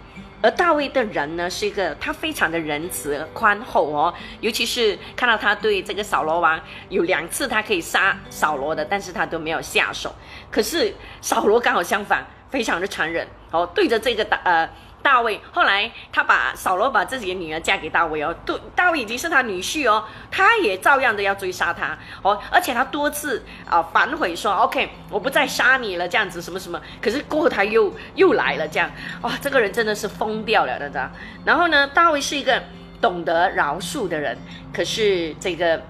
[0.42, 10.14] 而大卫的人呢，是一个他非常的仁慈宽厚哦，尤其是看到他对这个扫罗王有两次他可以杀扫罗的，但是他都没有下手。
[10.50, 14.68] 可是扫罗刚好相反，非常的残忍哦，对着这个大呃。
[15.02, 28.90] 大卫后来，他把扫罗把自己的女儿嫁给大卫哦，对，大卫已经是他女婿哦，他也照样的要追杀他哦，而且他多次啊反悔说，OK，我不再杀你了，这样子什么什么，可是过后他又又来了，这样
[29.22, 31.10] 哇，这个人真的是疯掉了，知道
[31.44, 32.62] 然后呢，大卫是一个
[33.00, 34.36] 懂得饶恕的人，
[34.72, 35.82] 可是这个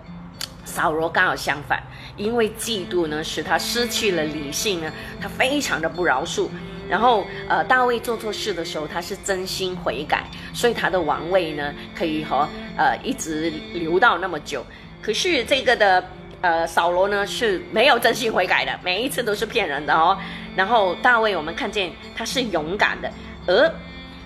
[0.64, 1.82] 扫罗刚好相反，
[2.16, 6.48] 因为嫉妒呢，使他失去了理性呢，他非常的不饶恕。
[6.90, 14.66] 然后，呃，大卫做错事的时候，他是真心悔改，所以他的王位呢，可以和呃一直留到那么久。
[15.00, 16.04] 可是这个的，
[16.40, 20.18] 呃，扫罗呢是没有真心悔改的，每一次都是骗人的哦。
[20.56, 23.08] 然后大卫，我们看见他是勇敢的，
[23.46, 23.72] 而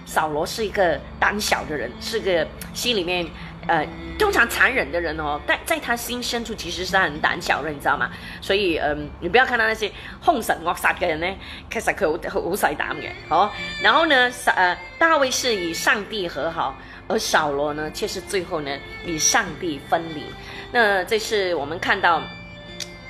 [0.06, 3.26] 扫罗是一个胆小的人，是个心里面
[3.66, 3.86] 呃，
[4.18, 8.10] 通常残忍的人哦，在在他心深处其实是很胆小的，你知道吗？
[8.40, 9.90] 所以，嗯，你不要看到那些
[10.24, 11.26] 凶神恶煞的人呢，
[11.70, 13.50] 其实佢好好细胆嘅，哦。
[13.82, 16.76] 然后呢，呃，大卫是与上帝和好，
[17.08, 18.70] 而扫罗呢，却是最后呢
[19.04, 20.24] 与上帝分离。
[20.72, 22.22] 那这是我们看到。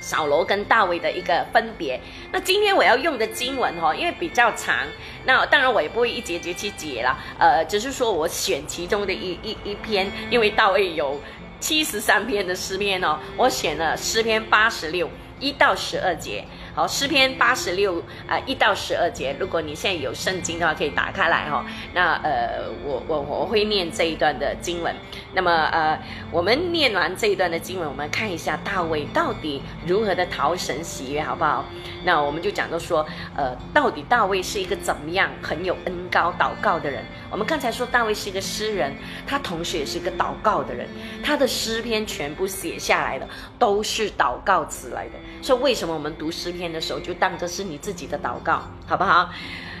[0.05, 1.99] 扫罗跟大卫的一个分别。
[2.31, 4.85] 那今天我要用的经文哈，因为比较长，
[5.25, 11.19] 那当然我也不会一节节去解了，呃，只是说我选其中的一一一篇，因为大卫有
[11.59, 16.45] 七十三篇的诗篇哦，我选了诗篇八十六一到十二节。
[16.75, 21.65] 好，诗篇八十六啊一到十二节，如果你现在有圣经的话，可以打开来哈。
[21.93, 24.93] 那呃，我我我会念这一段的经文。
[25.33, 25.97] 那么呃，
[26.33, 31.63] 我们念完这一段的经文，我们看一下大卫到底如何的讨神喜悦，好不好？
[32.03, 33.05] 那我们就讲到说，
[33.37, 37.05] 呃，到底大卫是一个怎么样很有恩高祷告的人？
[37.31, 38.93] 我们刚才说大卫是一个诗人，
[39.25, 40.85] 他同时也是一个祷告的人，
[41.23, 43.25] 他的诗篇全部写下来的
[43.57, 45.11] 都是祷告词来的。
[45.45, 46.73] 所以为什么我们读诗篇？
[46.73, 49.29] 的时候就当这是你自己的祷告，好不好？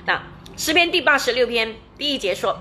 [0.05, 0.21] 那
[0.55, 2.55] 诗篇第八十六篇第一节说：“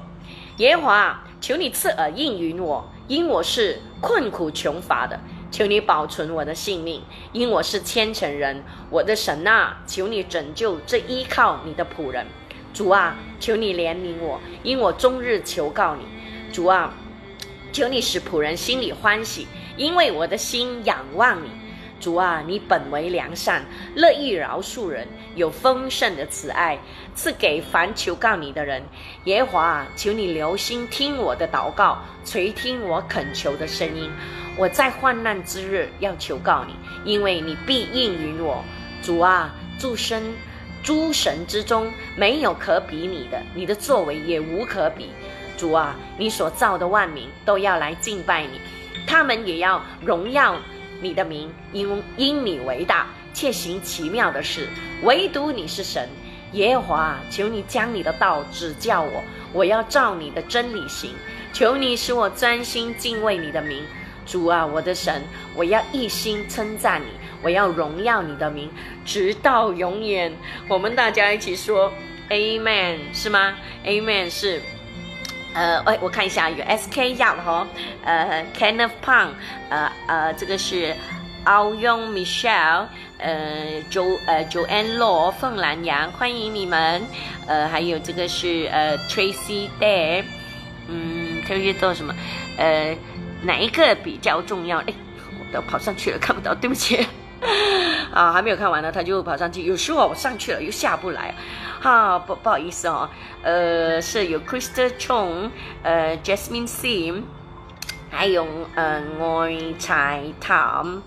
[0.57, 5.19] 耶和华，求你赐耳应允我，因我是困苦穷乏的；
[5.51, 7.03] 求你保存我的性命，
[7.35, 8.65] 因我是虔诚人。
[8.89, 12.27] 我的神啊，求你拯救这依靠你的仆人。
[12.73, 16.07] 主啊，求你怜悯我，因我终日求告你。
[16.51, 16.95] 主啊，
[17.71, 19.47] 求你使仆人心里欢喜，
[19.77, 21.51] 因为我的心仰望你。”
[22.05, 26.79] 主啊，你本为良善，乐意饶恕人，有丰盛的慈爱，
[27.15, 28.83] 赐给凡求告你的人。
[29.25, 34.11] 耶和华，求你留心听我的祷告，垂听我恳求的声音。
[34.59, 36.75] 我在患难之日要求告你，
[37.11, 38.63] 因为你必应允我。
[39.03, 40.23] 主啊，诸神
[40.83, 45.09] 诸神之中没有可比你的，你的作为也无可比。
[45.57, 48.61] 主啊，你所造的万民都要来敬拜你，
[49.07, 50.55] 他们也要荣耀。
[51.01, 54.69] 你的名因因你为大，且行奇妙的事，
[55.03, 56.09] 唯独你是神，
[56.53, 59.23] 耶和华，求你将你的道指教我，
[59.53, 61.11] 我要照你的真理行。
[61.53, 63.85] 求你使我专心敬畏你的名，
[64.27, 65.23] 主啊，我的神，
[65.55, 67.07] 我要一心称赞你，
[67.43, 68.69] 我要荣耀你的名，
[69.05, 70.33] 直到永远。
[70.69, 71.93] 我们大家一起说
[72.29, 74.61] ，Amen，是吗？Amen 是。
[75.55, 77.67] 呃，哎，我看一下，有 S K 要哈，
[78.05, 79.29] 呃，Kenneth Pang，
[79.71, 80.95] 呃呃，这个是
[81.45, 82.87] Ao Yong Michelle，
[83.19, 87.03] 呃，Jo 呃 Joanne Law 凤兰阳，欢迎你们，
[87.47, 90.25] 呃，还有这个是呃 Tracy Day，
[90.89, 92.13] 嗯，Tracy 做什么？
[92.59, 92.97] 呃，
[93.43, 94.79] 哪一个比较重要？
[94.79, 94.95] 哎，
[95.39, 97.07] 我都跑上去了，看不到，对不起。
[98.13, 99.65] 啊，还没有看完呢，他就跑上去。
[99.65, 101.35] 有时候我上去了又下不来，
[101.81, 103.09] 哈，不不好意思哦。
[103.43, 105.51] 呃，是有 Crystal Chong，
[105.83, 107.23] 呃，Jasmine Sim，
[108.11, 111.03] 还有呃爱财谈，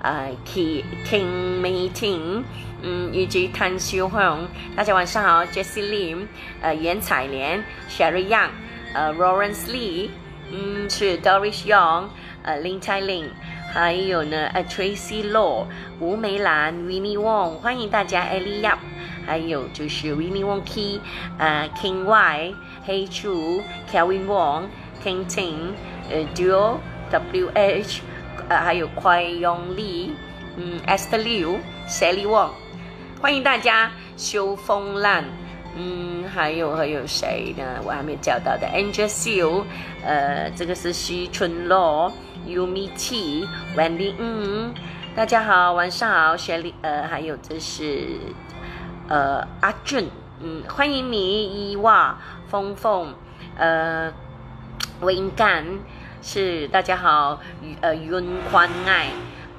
[0.00, 2.42] 呃，King King Meeting，
[2.82, 4.46] 嗯，以及谭秀红。
[4.76, 6.26] 大家晚上好，Jessie Lim，
[6.62, 8.50] 呃，袁彩莲，Sherry Young，
[8.94, 10.08] 呃，Lawrence Lee，
[10.50, 12.04] 嗯，是 Doris Young，
[12.42, 13.30] 呃，林彩玲。
[13.74, 15.66] 还有呢，呃，Tracy Law、
[15.98, 18.78] 吴梅兰、Winnie Wong，欢迎大家 Ellie Yap，
[19.26, 21.00] 还有就是 Winnie Wong Key，
[21.38, 22.54] 呃，King Y、
[22.86, 23.62] Hey Chu、
[23.92, 24.66] Kevin Wong、
[25.04, 25.72] King Ting，
[26.08, 26.76] 呃，Duo
[27.10, 28.02] W H，
[28.48, 30.12] 呃，还有快用力，
[30.56, 31.58] 嗯，Esther Liu、
[31.88, 32.50] Sally Wong，
[33.20, 35.24] 欢迎大家修风浪，
[35.76, 37.64] 嗯，还有还有谁呢？
[37.84, 39.64] 我还没找到的 Angel Siu，
[40.04, 42.12] 呃，这个是徐春乐。
[42.46, 43.48] Yumi T.
[43.74, 44.74] Wendy，嗯，
[45.16, 48.18] 大家好，晚上好，雪莉，呃，还有这是，
[49.08, 52.18] 呃，阿俊，嗯，欢迎你，伊娃，
[52.48, 53.14] 峰峰，
[53.56, 54.12] 呃，
[55.00, 55.64] 温干，
[56.20, 57.40] 是大家好，
[57.80, 59.08] 呃，云宽爱，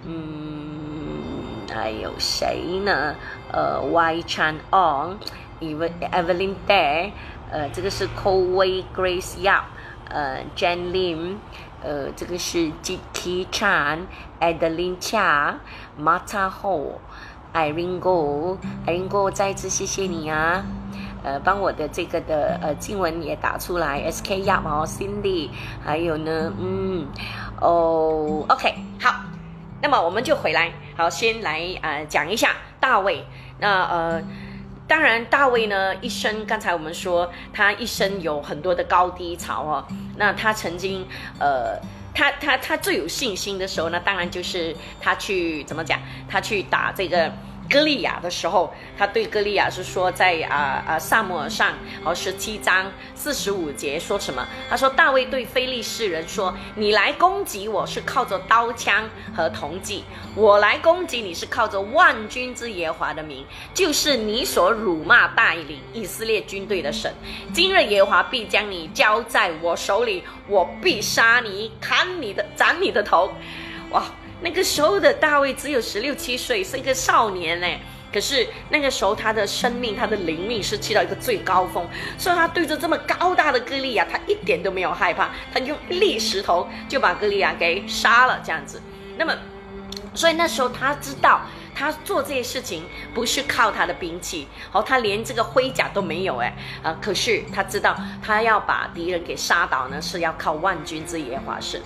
[0.05, 3.15] 嗯，还有谁呢？
[3.51, 7.11] 呃，Y Chan On，Evelyn Day，
[7.51, 9.63] 呃，这个是 Kowei Grace Yap，
[10.09, 11.37] 呃，Jan Lim。
[11.83, 13.99] 呃，这个是 Jiki Chan、
[14.39, 15.55] Adeline Cha、
[15.99, 16.99] Mata Ho、
[17.53, 20.63] Irene Go，Irene Go，再一次谢谢你啊！
[21.23, 25.49] 呃，帮我的这个的呃经文也打出来，SK 亚毛 Cindy，
[25.83, 27.07] 还有呢，嗯，
[27.61, 29.21] 哦，OK，好，
[29.81, 33.25] 那么我们就回来，好，先来呃讲一下大卫，
[33.59, 34.21] 那呃。
[34.87, 39.85] 当然，大卫呢一生，刚才我们说他一生有很多的高低潮哦。
[40.17, 41.05] 那他曾经，
[41.39, 41.79] 呃，
[42.13, 45.99] 他他他最有信心的时候呢，当然就是他去怎么讲？
[46.29, 47.31] 他去打这个
[47.69, 54.45] 歌利亚的时候，他对歌利亚是说，在啊啊萨摩尔上，好十七章四十五节说什么？
[54.69, 60.03] 他说大卫对非利士人说：“你来攻击我是靠着刀枪和铜戟，
[60.35, 67.13] 我来攻击你是靠着万军之耶华的名，就是你所辱骂带领以色列军队的神。
[67.53, 73.31] 今日耶华必将你交在我手里，我必杀你，砍你的，斩你的头。”
[73.91, 74.03] 哇！
[74.41, 77.67] 那个时候的大卫只有十六七岁，是一个少年呢。
[78.13, 81.85] 可是那个时候他的生命、他的灵命是去到一个最高峰，
[82.17, 88.81] 所以他对着这么高大的歌利亚，他一点都没有害怕，他用一石头就把歌利亚给杀了，这样子。
[89.17, 89.33] 那么，
[90.13, 91.41] 所以那时候他知道。
[91.75, 101.81] 他做这些事情不是靠他的兵器，好，他连这个盔甲都没有，哎，啊，可是他知道他要把敌人给杀倒呢，是要靠万军之耶和华神。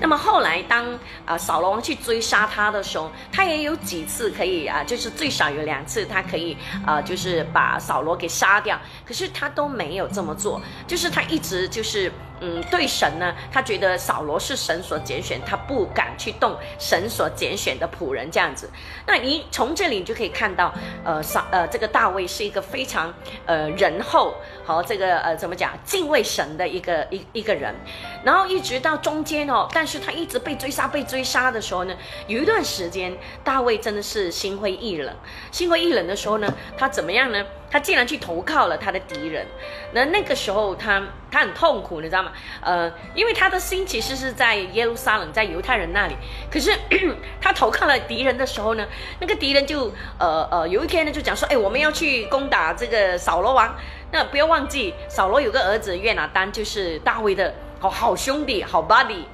[0.00, 0.86] 那么后来当
[1.24, 8.78] 啊扫罗王去追杀他的时候，他也有几次可以啊，就是最少有两次他可以啊，就是把扫罗给杀掉，
[9.08, 12.12] 可是他都没有这么做，就是他一直就是。
[12.40, 18.70] 嗯，对神呢，他觉得扫罗是神所拣选，他不敢去动神所拣选的仆人这样子。
[19.08, 23.12] 那你从这里你就可以看到，呃，扫呃这个大卫是一个非常
[23.44, 27.74] 呃仁厚和这个呃怎么讲敬畏神的一个一一个人。
[28.22, 31.96] 然后一直到中间哦，但是他一直被追杀被追杀的时候呢，
[32.28, 35.12] 有一段时间大卫真的是心灰意冷，
[35.50, 37.44] 心灰意冷的时候呢，他怎么样呢？
[37.70, 39.46] 他竟然去投靠了他的敌人，
[39.92, 42.32] 那那个时候他他很痛苦，你知道吗？
[42.60, 46.14] 呃，因为他的心其实是在耶路撒冷，在犹太人那里。
[46.50, 46.72] 可是
[47.40, 48.86] 他投靠了敌人的时候呢，
[49.20, 53.74] 那个敌人就呃呃有一天呢就讲说，哎，我们要去攻打这个扫罗王。
[54.10, 59.24] 那不要忘记，扫罗有个儿子约拿丹，就是大卫的好好兄弟，好 buddy。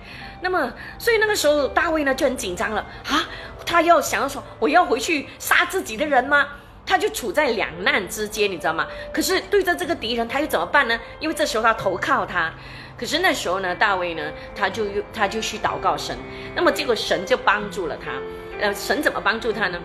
[0.40, 3.22] 那么所以那个时候大卫呢就很紧张了啊，
[3.64, 6.48] 他要想要说，我要回去杀自己的人吗？
[6.86, 8.86] 他就处在两难之间，你知道吗？
[9.12, 10.98] 可是对着这个敌人，他又怎么办呢？
[11.20, 12.52] 因为这时候他投靠他，
[12.98, 16.16] 可是那时候呢，大卫呢，他就又他就去祷告神，
[16.54, 18.12] 那么结果神就帮助了他。
[18.60, 19.80] 呃，神怎么帮助他呢？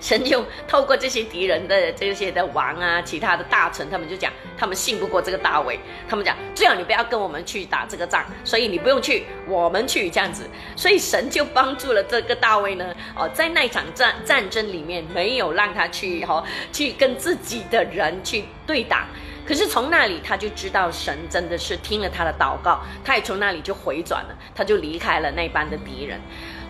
[0.00, 5.78] 神就透过这些敌人的这些的王啊，其他的大臣，他们就讲，他们信不过这个大卫，
[6.08, 19.08] 他们讲最好你不要跟我们去打这个仗，所以你不用去，我们去这样子，所以神就帮助了这个大卫呢，哦，在那场战战争里面没有让他去哈去跟自己的人去对打，
[19.46, 26.20] 可是从那里他就知道神真的是听了他的祷告，他也从那里就回转了，他就离开了那班的敌人。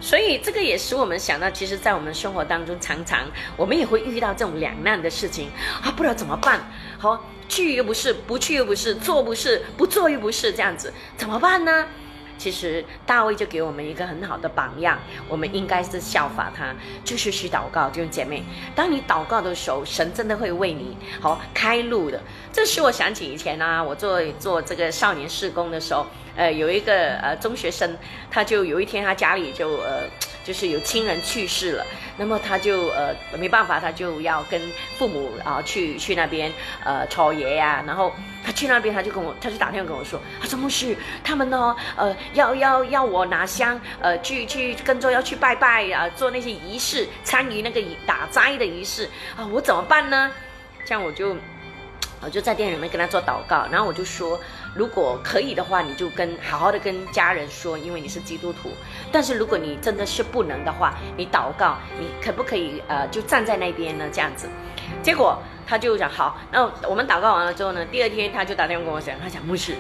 [0.00, 3.26] 所以这个也使我们想到，其实，在我们生活当中，常常
[3.56, 5.50] 我们也会遇到这种两难的事情
[5.82, 6.60] 啊，不知道怎么办。
[6.98, 11.86] 好，去又不是，不去又不是，做不是，不做又不是，这样子怎么办呢？
[12.38, 14.96] 其实大卫就给我们一个很好的榜样，
[15.28, 16.72] 我们应该是效法他，
[17.04, 18.44] 就是去祷告，弟兄姐妹。
[18.76, 22.20] 当你祷告的时候，神真的会为你好开路的。
[22.52, 26.06] 这使我想起以前呢，我做做这个少年事工的时候。
[26.38, 27.98] 呃，有一个呃中学生，
[28.30, 30.04] 他就有一天他家里就呃
[30.44, 31.84] 就是有亲人去世了，
[32.16, 34.60] 那么他就呃没办法，他就要跟
[34.96, 36.52] 父母啊去去那边
[36.84, 38.14] 呃朝爷呀，然后
[38.44, 50.30] 他去那边他就跟我他就打电话跟我说，他说牧师他们呢呃要要要我拿香呃去去跟着要去拜拜啊做那些仪式，参与那个打斋的仪式啊，我怎么办呢？
[50.84, 51.36] 这样我就
[52.20, 54.38] 我就在店里面跟他做祷告，然后我就说。
[54.74, 58.70] 如果可以的话，你就跟好好的跟家人说，因为你是基督徒。
[59.10, 64.04] 但是如果你真的是不能的话，你祷告，你可不可以呃就站在那边呢？
[64.12, 64.46] 这样子，
[65.02, 66.38] 结果他就讲好。
[66.52, 69.74] 那我们祷告完了之后呢，第二天他就打电话跟我讲，他讲牧师，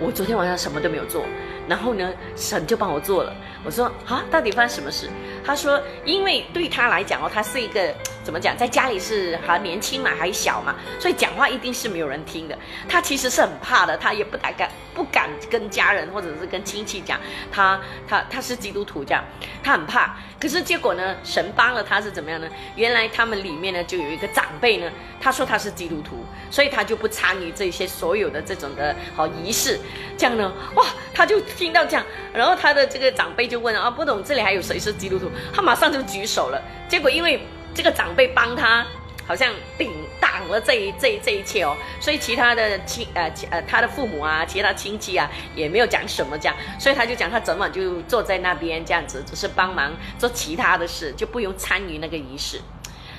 [0.00, 1.24] 我昨天晚上什么都没有做，
[1.68, 3.34] 然后呢神就帮我做了。
[3.64, 5.08] 我说啊，到底发生什么事？
[5.44, 7.94] 他说，因为对他来讲哦，他是一个。
[8.26, 12.58] 怎么讲，在家里是还年轻嘛，还小嘛，所以讲话一定是没有人听的。
[12.88, 14.52] 他其实是很怕的，他也不敢
[14.92, 17.20] 不敢跟家人或者是跟亲戚讲，
[17.52, 19.22] 他他他是基督徒这样，
[19.62, 20.16] 他很怕。
[20.40, 22.48] 可是结果呢，神帮了他是怎么样呢？
[22.74, 24.90] 原来他们里面呢就有一个长辈呢，
[25.20, 29.78] 他说他是基督徒，所以他就不参与这些所有的这种的好仪式。
[30.18, 35.30] 这样呢，哇，他就听到这样，然后他的这个长辈就问啊，不懂这里还有谁是基督徒？
[35.52, 36.62] 他马上就举手了。
[36.88, 37.40] 结果因为。
[37.76, 38.86] 这个长辈帮他，
[39.26, 52.58] 好像顶挡了这一这这一切哦，所以其他的亲呃呃他的父母啊，其他亲戚啊也没有讲什么这样，所以他就讲他整晚就坐在那边这样子，只是帮忙做其他的事，就不用参与那个仪式。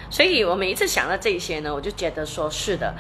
[0.10, 2.96] 所以我每一次想到这些呢，我就觉得说是的，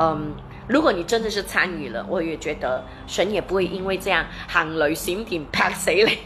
[0.00, 0.34] 嗯，
[0.68, 6.18] 如果你真的是参与了，我也觉得神也不会因为这样喊雷闪电拍死你。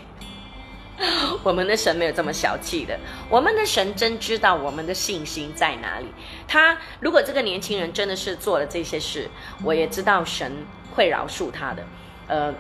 [1.45, 6.07] 我们的神没有这么小气的，我们的神真知道我们的信心在哪里。
[6.49, 9.29] 他如果这个年轻人真的是做了这些事，
[9.63, 10.51] 我也知道神
[10.95, 11.85] 会饶恕他的。
[12.29, 12.55] 呃，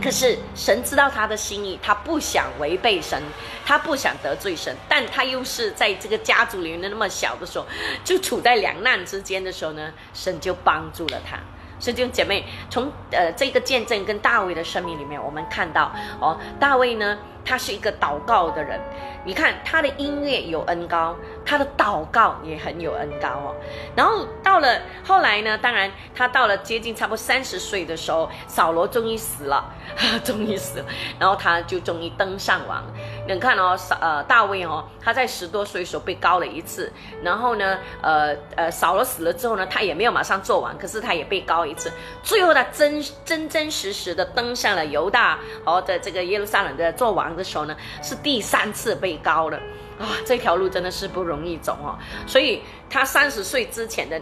[0.00, 3.20] 可是神知道他的心意，他不想违背神，
[3.64, 7.66] 他不想得罪神，但他又是在这个家族里面的那么小的时候，
[8.04, 11.38] 就处在两难之间的时候呢，神就帮助了他。
[11.82, 18.78] 所以弟兄姐妹，从呃这个见证跟大卫的生命里面，我们看到哦，大卫呢，他是一个祷告的人。
[19.24, 23.54] 你看他的音乐有恩高，他的祷告也很有恩高哦。
[23.96, 29.64] 然后到了后来呢，当然他到了接近差不多三十岁的时候，扫罗终于死了，
[30.22, 30.84] 终于死了，
[31.18, 32.84] 然后他就终于登上王。
[33.26, 36.92] 你看哦，呃大卫哦，他在十多岁时候被高了一次，
[37.22, 41.90] 然后呢，呃呃扫罗死了之后呢，他也没有马上做完，可是他也被高一次，
[42.22, 49.18] 最后他真真真实实的登上了犹大哦的这个耶路撒冷的做王的时候呢，是第三次被。
[49.22, 49.56] 高了
[50.00, 51.96] 啊，这条路真的是不容易走哦。
[52.26, 52.60] 所以
[52.90, 54.20] 他三十岁之前的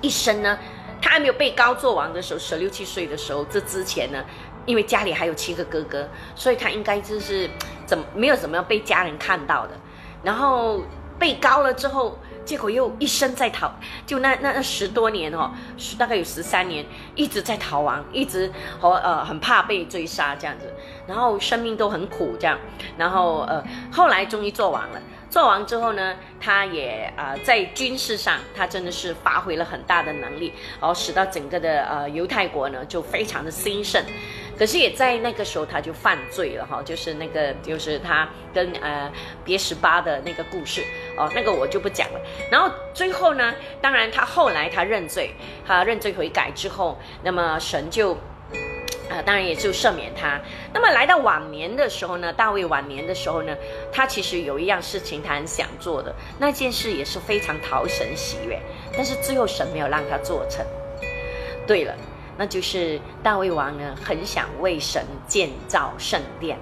[0.00, 0.56] 一生呢，
[1.02, 4.24] 他还没有被高做王的时候，十六七岁的时候，这之前呢，
[4.66, 7.48] 因为家里还有七个哥哥，所以他应该就是
[7.86, 9.72] 怎么没有怎么样被家人看到的。
[10.22, 10.82] 然后
[11.18, 12.18] 被高了之后。
[12.42, 13.70] 结果又一生在逃，
[14.04, 15.52] 就那那那十多年哦，
[15.96, 16.84] 大概有十三年，
[17.14, 18.50] 一直在逃亡，一直
[18.80, 20.64] 和呃很怕被追杀这样子，
[21.06, 22.58] 然后生命都很苦这样，
[22.96, 34.02] 然后呃后来终于做完了，做完之后呢，他也啊在军事上他真的是发挥了很大的能力，然后使到整个的呃犹太国呢就非常的兴盛。
[34.60, 39.10] 可是也在那个时候，他就犯罪了哈，就是那个，就是他跟呃
[39.42, 40.84] 别十八的那个故事
[41.16, 42.20] 哦，那个我就不讲了。
[42.50, 45.34] 然后最后呢，当然他后来他认罪，
[45.66, 48.14] 他认罪悔改之后，那么神就，
[49.08, 50.38] 呃，当然也就赦免他。
[50.74, 53.56] 那么来到晚年的时候呢，大卫晚年的时候呢，
[53.90, 58.60] 他其实有一样事情他很想做的，那件事也是非常讨神喜悦，
[58.92, 60.62] 但是最后神没有让他做成。
[61.66, 61.94] 对了。
[62.40, 66.58] 那就是大卫王呢，很想为神建造圣殿。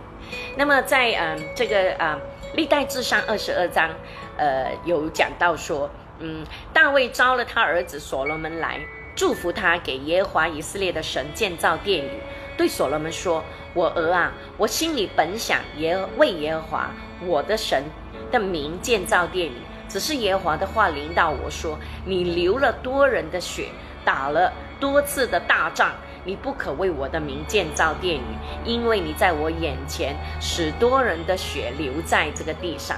[0.56, 2.18] 那么在嗯这个啊
[2.54, 3.88] 历代志上二十二章，
[4.36, 8.80] 呃有讲到说，嗯大卫招了他儿子所罗门来，
[9.14, 12.10] 祝福他给耶和华以色列的神建造殿宇。
[12.56, 16.90] 对所罗门说：“我儿啊，我心里本想耶为耶和华
[17.24, 17.84] 我的神
[18.32, 19.52] 的名建造殿宇，
[19.88, 23.68] 只是耶和华的话临到我说，你流了多人的血，
[24.08, 24.50] 打了。”
[24.80, 25.90] 多次的大仗，
[26.24, 28.22] 你不可为我的名建造殿宇，
[28.64, 32.96] 因为你在我眼前使多人的血流在这个地上。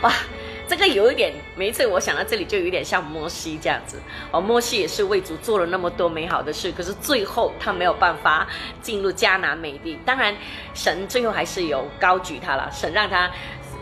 [0.00, 0.10] 哇，
[0.66, 4.00] 这个有一点，每一次我想到这里就有点像摩西这样子
[4.30, 4.40] 哦。
[4.40, 8.48] 摩西也是为主做了那么多美好的事，可是最后他没有办法
[8.80, 9.98] 进入迦南美地。
[10.06, 10.34] 当然，
[10.72, 13.30] 神最后还是有高举他了，神让他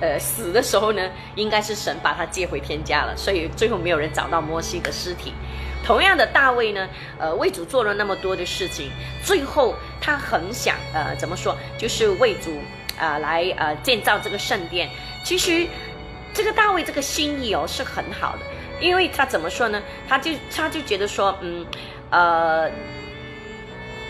[0.00, 5.32] 呃死的时候呢，应该是神把他接回天家了，所以最后没有人找到摩西的尸体。
[5.84, 6.86] 同样的，大卫呢，
[7.18, 8.90] 呃，为主做了那么多的事情，
[9.24, 12.60] 最后他很想，呃，怎么说，就是为主，
[12.98, 14.90] 啊，来，呃，建造这个圣殿。
[15.24, 15.66] 其实，
[16.34, 18.40] 这个大卫这个心意哦是很好的，
[18.80, 19.82] 因为他怎么说呢？
[20.06, 21.64] 他就他就觉得说，嗯，
[22.10, 22.70] 呃，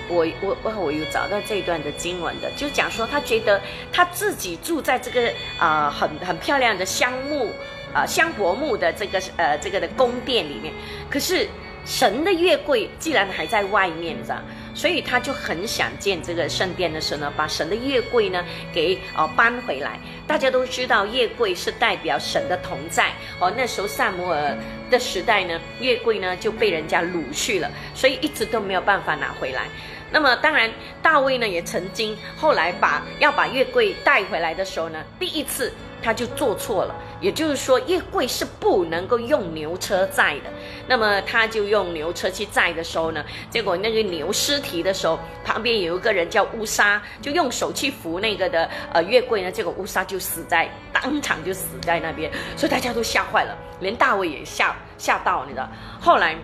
[0.09, 3.61] 我我我我有找到这一段的经文的，就讲说他觉得
[3.93, 7.53] 他自己住在这个啊很很漂亮的香木。
[7.95, 10.73] 啊，香柏木的这个呃，这个的宫殿里面，
[11.11, 11.49] 可是
[11.85, 14.37] 神的月桂既然还在外面，知道，
[14.75, 19.99] 所以他就很想见这个圣殿的时候呢，把神的月桂呢给哦搬回来。
[20.27, 23.11] 大家都知道，月桂是代表神的同在
[23.41, 23.51] 哦。
[23.57, 24.55] 那时候萨摩尔
[24.91, 29.63] 的时代呢，月桂呢就被人家掳去了，所以一直都没有办法拿回来。
[30.11, 30.71] 那么当然，
[31.03, 35.73] 大卫呢也曾经后来把要把月桂带回来的时候呢，第一次。
[36.01, 40.51] 他就做错了，也就是说，月桂是不能够用牛车载的。
[40.87, 55.69] 那么他就用牛车去载的时候呢，结果那个牛尸体的时候，旁边有一个人叫乌沙，就用手去扶那个的呃月桂呢，结果乌沙就死在当场就死在那边，所以大家都吓坏了，连大卫也吓吓到，你知道？
[56.01, 56.37] 后来。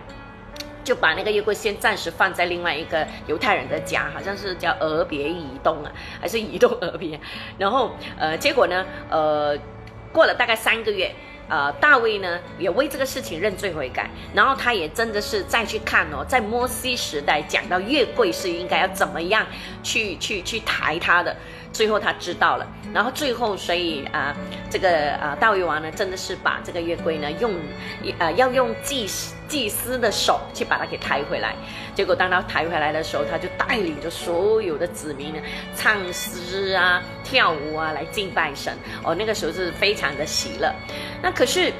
[0.83, 7.19] 就把那个月桂先暂时放在另外一个犹太人的家，好像是叫俄别移动啊，还是移动俄别？
[7.57, 9.57] 然后呃，结果呢，呃，
[10.15, 11.13] 过了大概三个月，
[11.49, 19.45] 呃，大卫呢也为这个事情认罪悔改，然后他也真的是再去看哦，在摩西时代讲到月桂是应该要怎么样
[19.83, 21.35] 去去去抬他的，
[21.73, 24.33] 最后他知道了，然后最后所以啊，
[24.69, 27.53] 这个啊大卫王呢真的是把这个月桂呢用，
[28.17, 29.05] 呃要用祭
[29.47, 31.55] 祭司的手去把他给抬回来。
[31.95, 35.39] 结果当他抬回来的时候，他就带领着所有的子民呢，
[35.75, 38.73] 唱诗啊、跳舞啊，来敬拜神。
[39.03, 40.73] 哦，那个时候是非常的喜乐。
[41.21, 41.71] 那可是。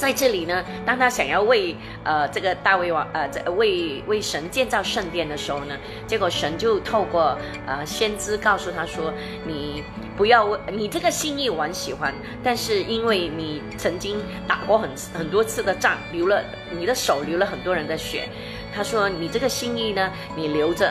[0.00, 5.76] 在这里呢，当他想要为呃这个大卫王呃为为神建造圣殿的时候呢，
[6.06, 7.36] 结果神就透过
[7.66, 9.12] 呃先知告诉他说
[9.46, 9.84] ：“你
[10.16, 18.26] 不要为你这个心意我很喜欢，但是因为你曾经打过很很多次的仗，流了你的手流了很多人的血，
[18.74, 20.90] 他说你这个心意呢，你留着。”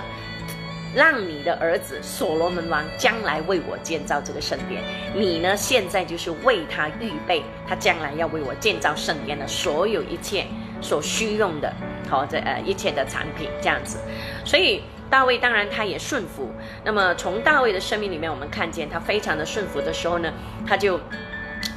[0.95, 4.83] 让你的儿子所罗门王将来为我建造这个圣殿，
[5.13, 10.45] 你呢现在就是为他预备，他将来要为我建造圣殿的所有一切
[10.81, 11.73] 所需用的，
[12.09, 13.99] 好这呃一切的产品这样子，
[14.43, 16.51] 所以大卫当然他也顺服。
[16.83, 20.33] 那么从大卫的生命里面，我们看见他非常的顺服的时候呢，
[20.67, 20.99] 他就。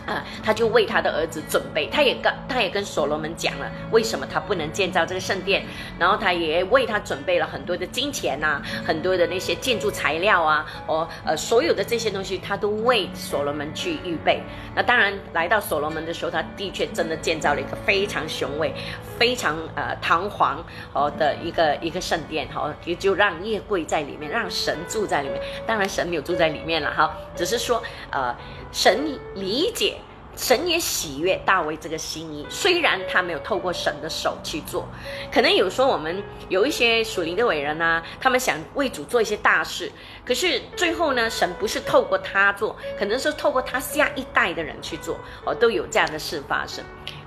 [0.07, 5.64] 啊，他就为他的儿子准备，他也跟他也跟所罗门讲了，为什么他不能建造这个圣殿，
[5.98, 14.42] 然后他也为他准备了很多的金钱呐，很多的那些建筑材料啊，哦，呃，所有的这些东西，他都为所罗门去预备。
[14.74, 18.74] 那当然，来到所罗门的时候，他的确真的建造了一个非常雄伟、
[19.18, 25.40] 非常呃堂皇哦的一个一个圣殿，哈，也就让夜柜在里面，让神住在里面。
[25.66, 28.34] 当然，神没有住在里面了，哈，只是说呃。
[28.72, 29.98] 神理解，
[30.34, 32.46] 神也喜悦大卫这个心意。
[32.48, 34.88] 虽然他没有透过神的手去做，
[35.30, 39.92] 可能有时候我们有一些属灵的伟人呐，他们想为主做一些大事，
[40.24, 46.82] 可是最后呢，神不是透过他做，可能是透过他下一代的人去做，哦，都有这样的事发生。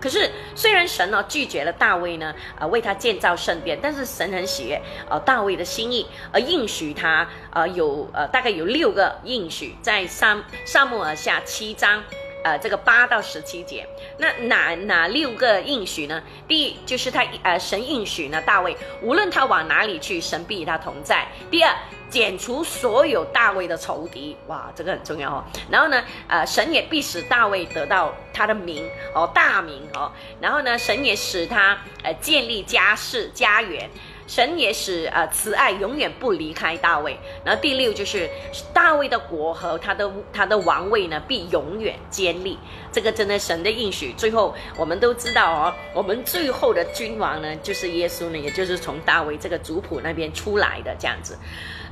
[0.06, 4.80] 可是虽然神呢拒绝了大卫呢，呃，为他建造圣殿，但是神很喜悦，
[5.10, 12.04] 呃，大卫的心意，而应许他，呃，有呃大概有六个应许，在萨萨母尔下七章。
[12.44, 13.88] 呃，这个八到十七节，
[14.20, 16.22] 那哪哪六个应许呢？
[16.48, 21.28] 第一就是他呃，神应许呢，大卫无论他往哪里去，神必与他同在。
[21.50, 21.76] 第二，
[22.10, 25.44] 剪除所有大卫的仇敌，哇，这个很重要哦。
[25.70, 30.12] 然后呢，呃，神也必使大卫得到他的名哦，大名哦。
[30.40, 33.90] 然后呢，神也使他呃建立家室家园。
[34.28, 37.16] 神也使呃慈爱永远不离开大卫。
[37.44, 38.28] 然后第六就是
[38.74, 42.58] 大卫的国和他的他的王位呢，必永远坚立。
[42.92, 44.14] 这个真的神的应许。
[44.14, 51.38] 最后我们都知道哦，我们最后的君王呢，就是耶稣呢，也就是从大卫这个族谱那边出来的这样子。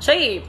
[0.03, 0.41] 所以。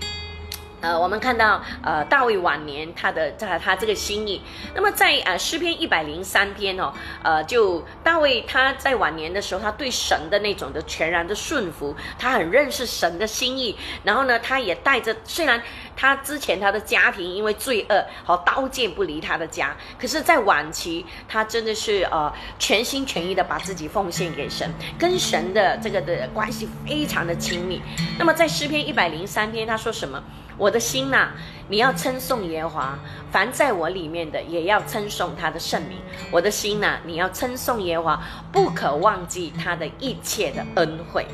[0.84, 4.42] 呃，我们看到呃大卫晚年他的在他这个心意，
[4.74, 15.62] 那么在呃诗篇一百零三篇哦，呃就大卫他在晚年的时候，他对神的那种的全然的顺服，他很认识神的心意，然后呢，他也带着虽然
[15.96, 27.80] 他之前他的家庭因为罪恶和刀剑不离他的家，可是，在晚期他真的是呃全心全意的把自己奉献给神，跟神的这个的关系非常的亲密。
[28.18, 30.22] 那么在诗篇一百零三篇他说什么？
[30.56, 31.28] 我的心呐，
[31.68, 32.98] 你要称颂耶和华，
[33.32, 35.98] 凡在我里面的也要称颂他的圣名。
[36.30, 41.26] 我的心呐，你要称颂耶和华，不可忘记他的一切的恩惠。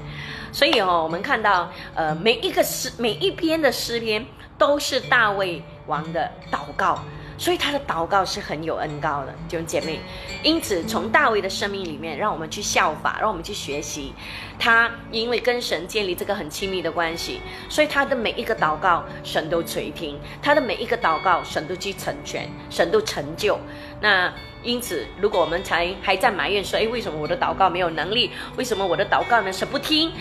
[0.53, 4.27] 所以哦，我们看到，呃，每一个诗，每一篇的诗篇，
[4.59, 6.99] 都是大卫王的祷告。
[7.41, 9.99] 所以他的祷告是很有恩高的，弟兄姐妹。
[10.43, 14.13] 因此，从大卫的生命里面，让我们去效法，让我们去学习。
[14.59, 23.59] 他因为跟神建立这个很亲密的关系，所以他的每一个祷告，神都垂听；他的每一个祷告，神都去成全，神都成就。
[24.03, 24.31] 那
[24.63, 28.31] 因此，如果我们才还在埋怨说，哎，为什么我的祷告没有能力？
[28.59, 29.51] 为什么我的祷告呢？
[29.51, 30.13] 神不听？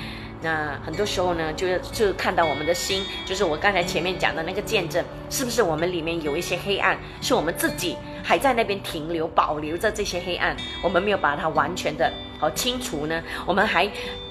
[0.41, 12.09] 那很多时候呢，就是就看到我们的心，就是我刚才前面讲的那个见证，是不是我们里面有一些黑暗，是我们自己还在那边停留、保留着这些黑暗，我们没有把它完全的
[12.39, 13.21] 好清除呢？
[13.45, 13.89] 我们还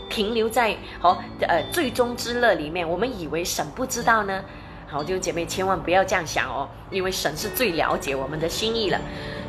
[0.08, 4.42] 停留在好呃最终之乐里面，我们以为神不知道呢？
[4.86, 8.98] 好，弟兄姐妹千万不要这样想哦，因为神是最了解我们的心意了，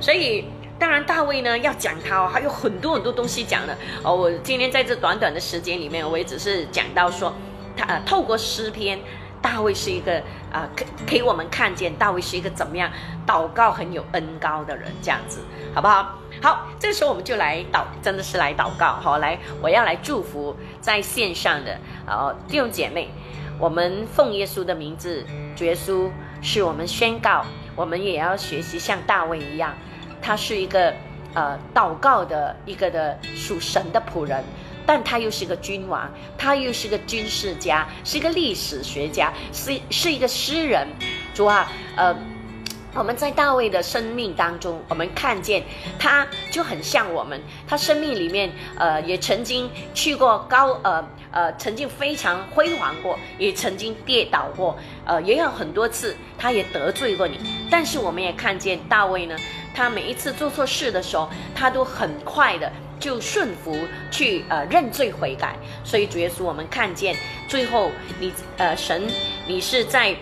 [0.02, 0.44] 所以。
[0.80, 4.16] 当然，大卫呢要讲他哦，还有很多很多东西讲的哦。
[4.16, 7.34] 我今天在这短短的时间里面，我也只是讲到说，
[7.76, 8.98] 他呃透过诗篇，
[9.42, 10.24] 大卫是一个
[10.54, 12.90] 啊，可给我们看见大卫是一个怎么样
[13.28, 15.42] 祷告很有恩高的人，这样子
[15.76, 16.18] 好不好？
[16.42, 21.78] 好，这个时候我们就来祷，真的是来祷告好，来，我要来祝福在线上的
[22.08, 23.10] 哦弟兄姐妹，
[23.60, 25.26] 我们奉耶稣的名字，
[25.58, 26.10] 主耶稣
[26.42, 29.74] 是我们宣告，我们也要学习像大卫一样。
[30.22, 30.94] 他是一个
[31.34, 34.44] 呃祷告的一个的属神的仆人，
[34.86, 40.88] 但他又是个君王，他又是个军事家，是一个历史学家，是是一个诗人。
[41.34, 42.16] 主啊，呃，
[42.94, 45.64] 我们在大卫的生命当中，我们看见
[46.00, 57.40] 他就很像我们，他生命里面，呃，也曾经去过高，呃呃，曾经非常辉煌过，也曾经跌倒过，呃，也有很多次，他也得罪过你。
[57.70, 59.36] 但是我们也看见大卫呢，
[59.80, 62.70] 他每一次做错事的时候，他都很快的
[63.00, 63.78] 就顺服
[64.12, 65.56] 去呃认罪悔改。
[65.86, 67.16] 所以主耶稣，我们看见
[67.48, 69.08] 最后你呃神，
[69.48, 70.14] 你是在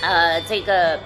[0.00, 0.96] 呃这个。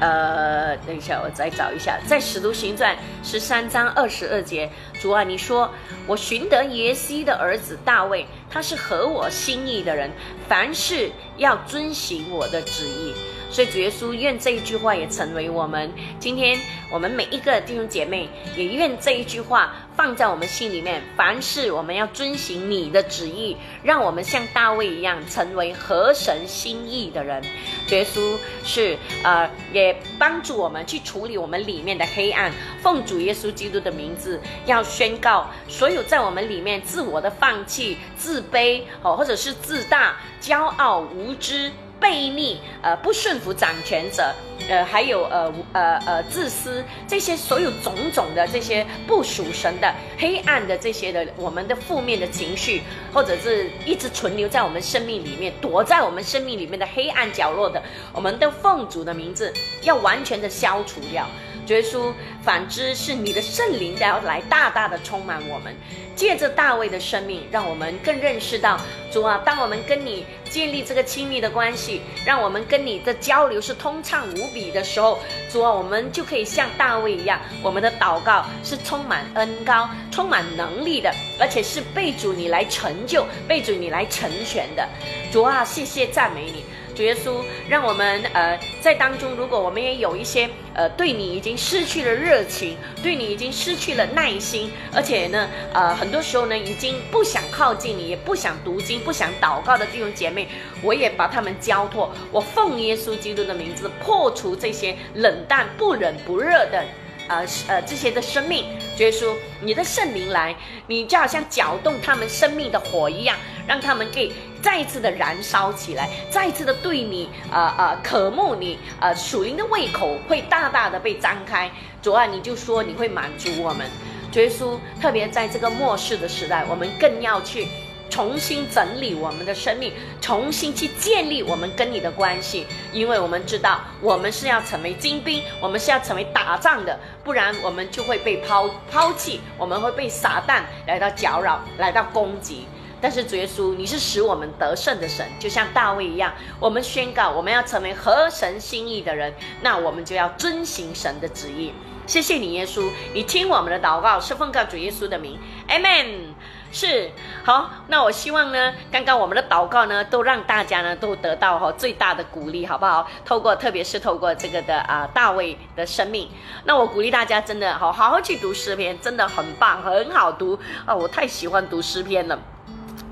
[0.00, 2.94] 呃，等一下，我再找一下，在《使徒行传》
[3.28, 4.70] 十三章二十二节，
[5.00, 5.68] 主啊，你说
[6.06, 10.08] 我寻得耶西的儿子大卫，他是合我心意的人，
[10.48, 13.12] 凡事要遵行我的旨意。
[13.50, 15.90] 所以主耶稣愿这一句话也成为我们
[16.20, 16.58] 今天
[16.90, 21.02] 我们每一个弟兄姐妹，也愿这一句话放在我们心里面。
[21.16, 27.42] 凡事我们要遵行你的旨意，让我们像大卫一样，成为合神心意的人。
[27.86, 32.52] 主耶稣是呃，也帮助我们去处理我们里面的黑暗。
[32.82, 41.70] 奉主耶稣基督的名字，要宣告所有在我们里面自我的放弃、自卑哦，或者是自大、骄傲、无知。
[42.00, 44.34] 背逆，呃，不顺服掌权者，
[44.68, 52.82] 呃，还有呃，呃，呃，自私，这些所有种种的这些不属神的黑暗的这些的我们的负面的情绪，
[53.12, 57.82] 或者是一直存留在我们生命里面，躲在我们生命里面的黑暗角落的，
[58.12, 61.26] 我们的奉主的名字要完全的消除掉。
[61.68, 62.12] 耶稣，
[62.42, 65.74] 反之是你的圣灵要来大大的充满我们，
[66.14, 68.80] 借着大卫的生命，让我们更认识到
[69.12, 69.42] 主啊。
[69.44, 75.18] 当我们跟你建立这个亲密的关系，让我们跟你的交流是通畅无比的时候，
[75.50, 84.88] 主啊，我们就可以像大卫一样，我们的祷告是充满恩高、充满能力的，而且是被主你来成就、被主你来成全的。
[85.30, 86.64] 主啊，谢谢赞美你。
[86.98, 100.48] 主耶稣，让我们呃在当中，如果我们也有一些呃对你已经失去了热情，对你已经失去了耐心，而且呢呃很多时候呢已经不想靠近你，也不想读经、不想祷告的弟兄姐妹，
[100.82, 106.84] 我也把他们交托，我奉耶稣基督的名字破除这些冷淡、不冷不热的。
[107.28, 108.64] 呃呃，这些的生命，
[108.98, 110.54] 耶稣，你的圣灵来，
[110.86, 121.70] 你就好像搅动他们生命的火一样，让他们可以再一次的燃烧起来，再一次的对你，呃呃，渴慕你，呃，属灵的胃口会大大的被张开。
[122.02, 123.86] 主啊，你就说你会满足我们，
[124.34, 127.68] 耶稣，特别在这个末世的时代，我们更要去。
[128.08, 142.66] 重新整理我们的生命，重新去建立我们跟你的关系，因为我们知道我们是要成为精兵，我们是要成为打仗的，不然我们就会被抛抛弃，我们会被撒旦来到搅扰，来到攻击。
[143.00, 149.32] 但是主耶稣，你是使我们得胜的神，就像大卫一样，我们宣告我们要成为合神心意的人，
[149.62, 151.72] 那我们就要遵行神的旨意。
[152.08, 155.38] 谢谢你，耶稣，你听我们的祷告，是奉告主耶稣的名
[155.68, 156.34] mm。
[156.70, 157.10] 是
[157.44, 163.08] 好，那我希望呢，刚刚我们的祷告呢，都让大家呢都得到哈最大的鼓励，好不好？
[163.24, 166.28] 透过特别是透过这个的啊大卫的生命，
[166.64, 170.94] 那我鼓励大家真的好好好去读诗篇，真的很棒，很好读啊！
[170.94, 172.38] 我太喜欢读诗篇了，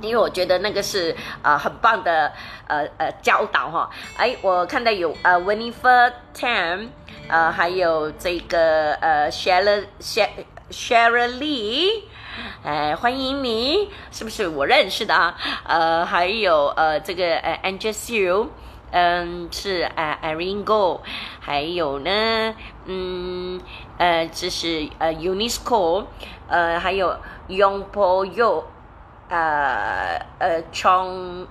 [0.02, 2.30] 因为我觉得那个是啊很棒的
[2.66, 3.90] 呃呃教导哈。
[4.18, 6.88] 哎，我看到有呃 Winifred Tam，
[7.28, 9.84] 呃还有这个呃 Sheryl
[10.70, 12.02] Sheryl Lee。
[12.62, 15.36] 哎，欢迎你，是不是我认识的啊？
[15.64, 18.50] 呃，还有呃，这个呃 a n g e l i u
[18.92, 21.00] 嗯，是呃 Irene Go，
[21.40, 22.54] 还有呢，
[22.86, 23.60] 嗯，
[23.98, 26.06] 呃，这是呃 UNESCO，
[26.48, 27.16] 呃，还有
[27.48, 28.64] Young Po Yo，
[29.28, 31.46] 呃呃 Chong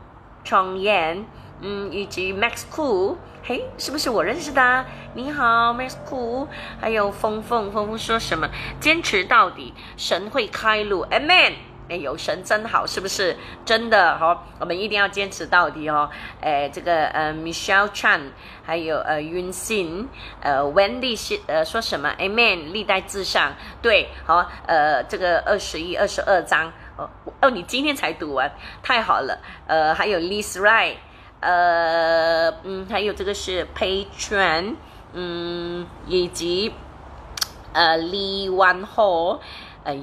[0.45, 1.25] Chong Yan，
[1.61, 3.15] 嗯，以及 Max Cool。
[3.47, 4.85] 嘿，是不是我认识的？
[5.13, 6.47] 你好，Miss Cool，
[6.81, 8.49] 还有峰峰，峰峰说什么？
[8.79, 11.53] 坚持到底，神会开路，Amen。
[11.87, 14.17] 哎，有神真好，是不是真的？
[14.17, 16.09] 哈，我们一定要坚持到底哦。
[16.41, 18.21] 哎，这个呃，Michelle Chan，
[18.65, 20.09] 还有呃，云信，
[20.41, 27.07] 呃，Wendy 是呃说什么？Amen，历代至上，对，好，呃，这个二十一、二十二章，哦
[27.41, 29.37] 哦，你今天才读完，太好了。
[29.67, 30.95] 呃，还有 Liz Wright。
[31.45, 34.77] 呃，嗯，还有这个是 Patron，
[35.13, 36.73] 嗯，以及
[37.71, 39.37] 呃 Lee Wan Ho，
[39.83, 39.95] 呃，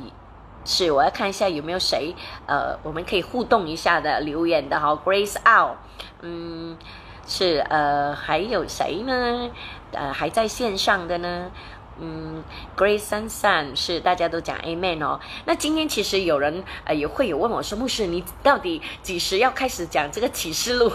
[0.64, 2.14] 是我要看一下有没有谁，
[2.46, 5.78] 呃，我们可以互动一下的留言的哈，Grace Out，
[6.20, 6.78] 嗯，
[7.26, 9.50] 是呃，还有谁呢？
[9.90, 11.50] 呃，还在线上的呢？
[11.98, 12.44] 嗯
[12.76, 15.18] ，Grace Sun Sun 是大家都讲 Amen 哦。
[15.44, 20.92] 那今天其实有人呃也会有问我说，牧师你到底几时要开始讲这个启示录？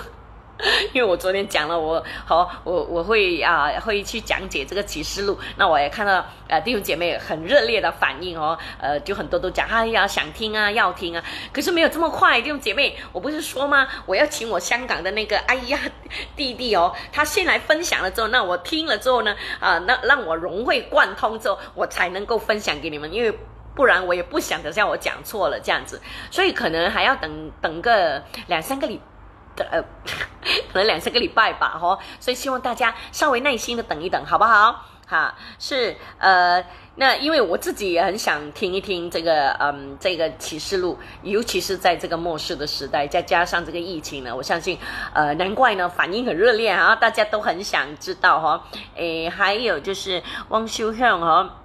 [0.94, 5.38] 因为我昨天讲了，我好，我我会啊会去讲解这个启示录。
[5.56, 13.88] 那我也看到呃弟兄姐妹很热烈的反应哦，呃就很多都讲，哎呀想听啊要听啊，可是没有这么快，弟兄姐妹，我不是说吗？
[14.08, 15.80] 我要请我香港的那个哎呀
[16.36, 23.32] 弟弟哦，他先来分享了之后，那我听了之后呢，啊那让我融会贯通之后，我才能够分享给你们，因为
[23.76, 26.02] 不然我也不想等下我讲错了这样子，
[26.32, 29.00] 所以可能还要等等个两三个礼。
[29.66, 29.82] 呃，
[30.72, 34.86] 可能两三个礼拜吧，哈，所以希望大家稍微耐心的等一等，好不好？
[35.10, 36.62] 哈，是呃，
[36.96, 44.78] 那因为我自己也很想听一听这个，嗯，这个启示录，尤其是在这个末世的时代，再加上这个疫情呢，我相信，
[45.14, 48.64] 呃，难怪呢反应很热烈啊，大家都很想知道哈，
[48.96, 51.64] 诶，还有就是汪修向哈。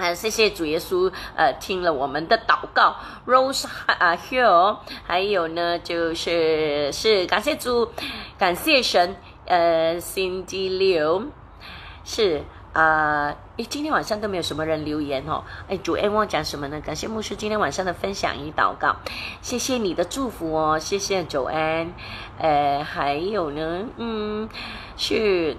[0.00, 2.96] 啊，谢谢主耶稣，呃，听了我们的祷告
[3.26, 7.90] ，Rose 啊 Hill，还有呢，就是是感谢主，
[8.38, 11.24] 感谢神，呃，星期六
[12.02, 12.42] 是
[12.72, 16.80] 啊，诶，今天晚上都没有什么人留言哦，哎，主恩我讲什么呢？
[16.80, 18.96] 感谢牧师今天晚上的分享与祷告，
[19.42, 21.92] 谢谢你的祝福哦，谢谢主恩，
[22.38, 24.48] 呃，还有呢，嗯，
[24.96, 25.58] 是。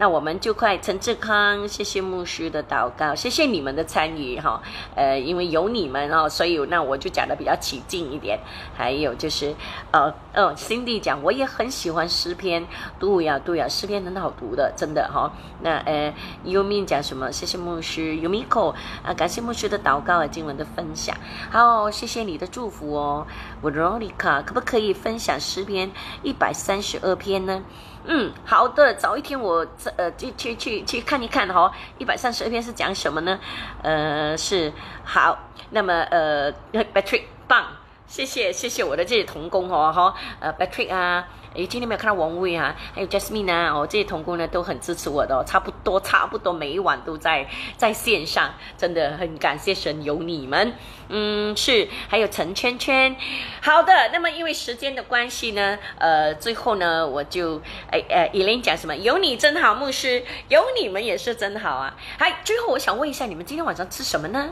[0.00, 4.62] 那我们就快陈志康，谢谢牧师的祷告，谢谢你们的参与哈。
[4.94, 8.40] 呃，因为有你们哦，所以那我就讲的比较起劲一点。
[8.74, 9.54] 还有就是，
[9.90, 12.66] 呃，呃，Cindy 讲，我也很喜欢诗篇，
[12.98, 15.30] 对呀对呀，诗篇很好读的，真的哈。
[15.60, 16.14] 那呃
[16.46, 17.30] ，Yumi 讲什么？
[17.30, 18.74] 谢谢牧师，Yumiko
[19.04, 21.14] 啊，感谢牧师的祷告和经文的分享。
[21.50, 23.26] 好，谢谢你的祝福哦。
[23.62, 25.90] Veronica，可不可以分享诗篇
[26.22, 27.62] 一百三十二篇呢？
[28.06, 33.38] 嗯，好的，早一天我呃去去去去看一看哈，一百三十二篇是讲什么呢？
[33.82, 34.72] 呃，是
[35.04, 35.38] 好，
[35.70, 37.66] 那么呃，Patrick 棒，
[38.06, 41.28] 谢谢谢谢我的这些童工哦哈，呃，Patrick 啊。
[41.52, 47.44] 诶，今天没有看到王威啊，还有 Jasmine 啊，哦，这些同工呢都很支持我的哦，差不多差不多每一晚都在
[47.76, 50.72] 在线上，真的很感谢神有你们，
[51.08, 53.16] 嗯，是，还有陈圈圈，
[53.60, 58.94] 好的，那么因为时间的关系呢，呃，最后呢我就，哎哎，以琳讲什么？
[58.96, 61.96] 有你真好，牧师，有你们也是真好啊。
[62.16, 64.50] 还最后我想问一下，你们今天晚上吃什么呢？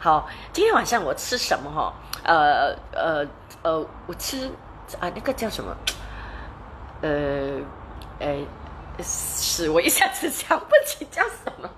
[0.00, 1.94] 好，今天晚上我吃什么哈？
[2.24, 3.24] 呃呃
[3.62, 4.50] 呃，我吃
[4.98, 5.76] 啊那个叫什么？
[7.00, 7.60] 呃，
[8.18, 8.46] 呃，
[9.02, 11.70] 是我一下子想不起叫什么。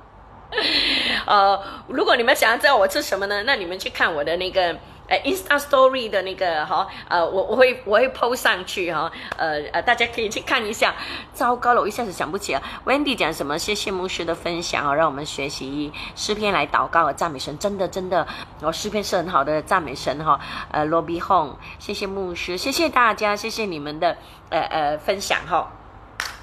[1.26, 4.76] 呃，如果你们想要知道我吃什么呢，那你们去看我的那个。
[5.12, 10.94] 呃，Insta Story 的那个哈，呃，我我会我会 post 上去哈，呃呃，大家可以去看一下。
[11.34, 12.62] 糟糕了，我一下子想不起了。
[12.86, 13.58] Wendy 讲什么？
[13.58, 18.26] 谢谢牧师的分享啊，让我们学习诗篇来祷告和赞美神，真的真的，
[18.62, 20.40] 哦，诗篇是很好的赞美神哈。
[20.70, 24.16] 呃，Lobby Home，谢谢牧师，谢谢大家，谢谢你们的
[24.48, 25.70] 呃呃分享哈。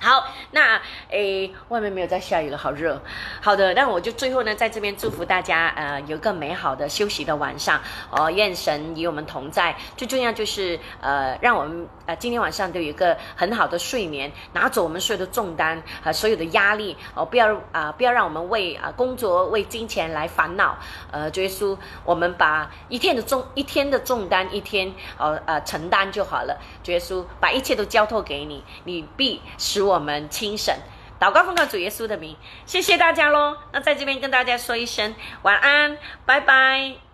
[0.02, 0.80] 好，那
[1.10, 3.02] 诶，外面没有在下雨了，好热。
[3.42, 8.32] 好的，那我就最后呢，在这边祝福大家，呃，有一个美好的休息的晚上哦。
[8.32, 20.78] 愿神与我们同在，最重要就是呃，让我们呃今天晚上都有一个很好的睡眠，拿走我们所有的重担和所有的压力哦，不要啊，不要让我们为啊工作、为金钱来烦恼。
[21.12, 26.58] 呃，耶稣，我们把一天的重一天的重担一天哦呃承担就好了。
[26.86, 29.89] 耶稣，把一切都交托给你，你必使。
[29.90, 30.74] 我们清神
[31.20, 33.58] 祷告奉告主耶稣的名，谢谢大家喽。
[33.74, 37.09] 那在这边跟大家说一声晚安，拜拜。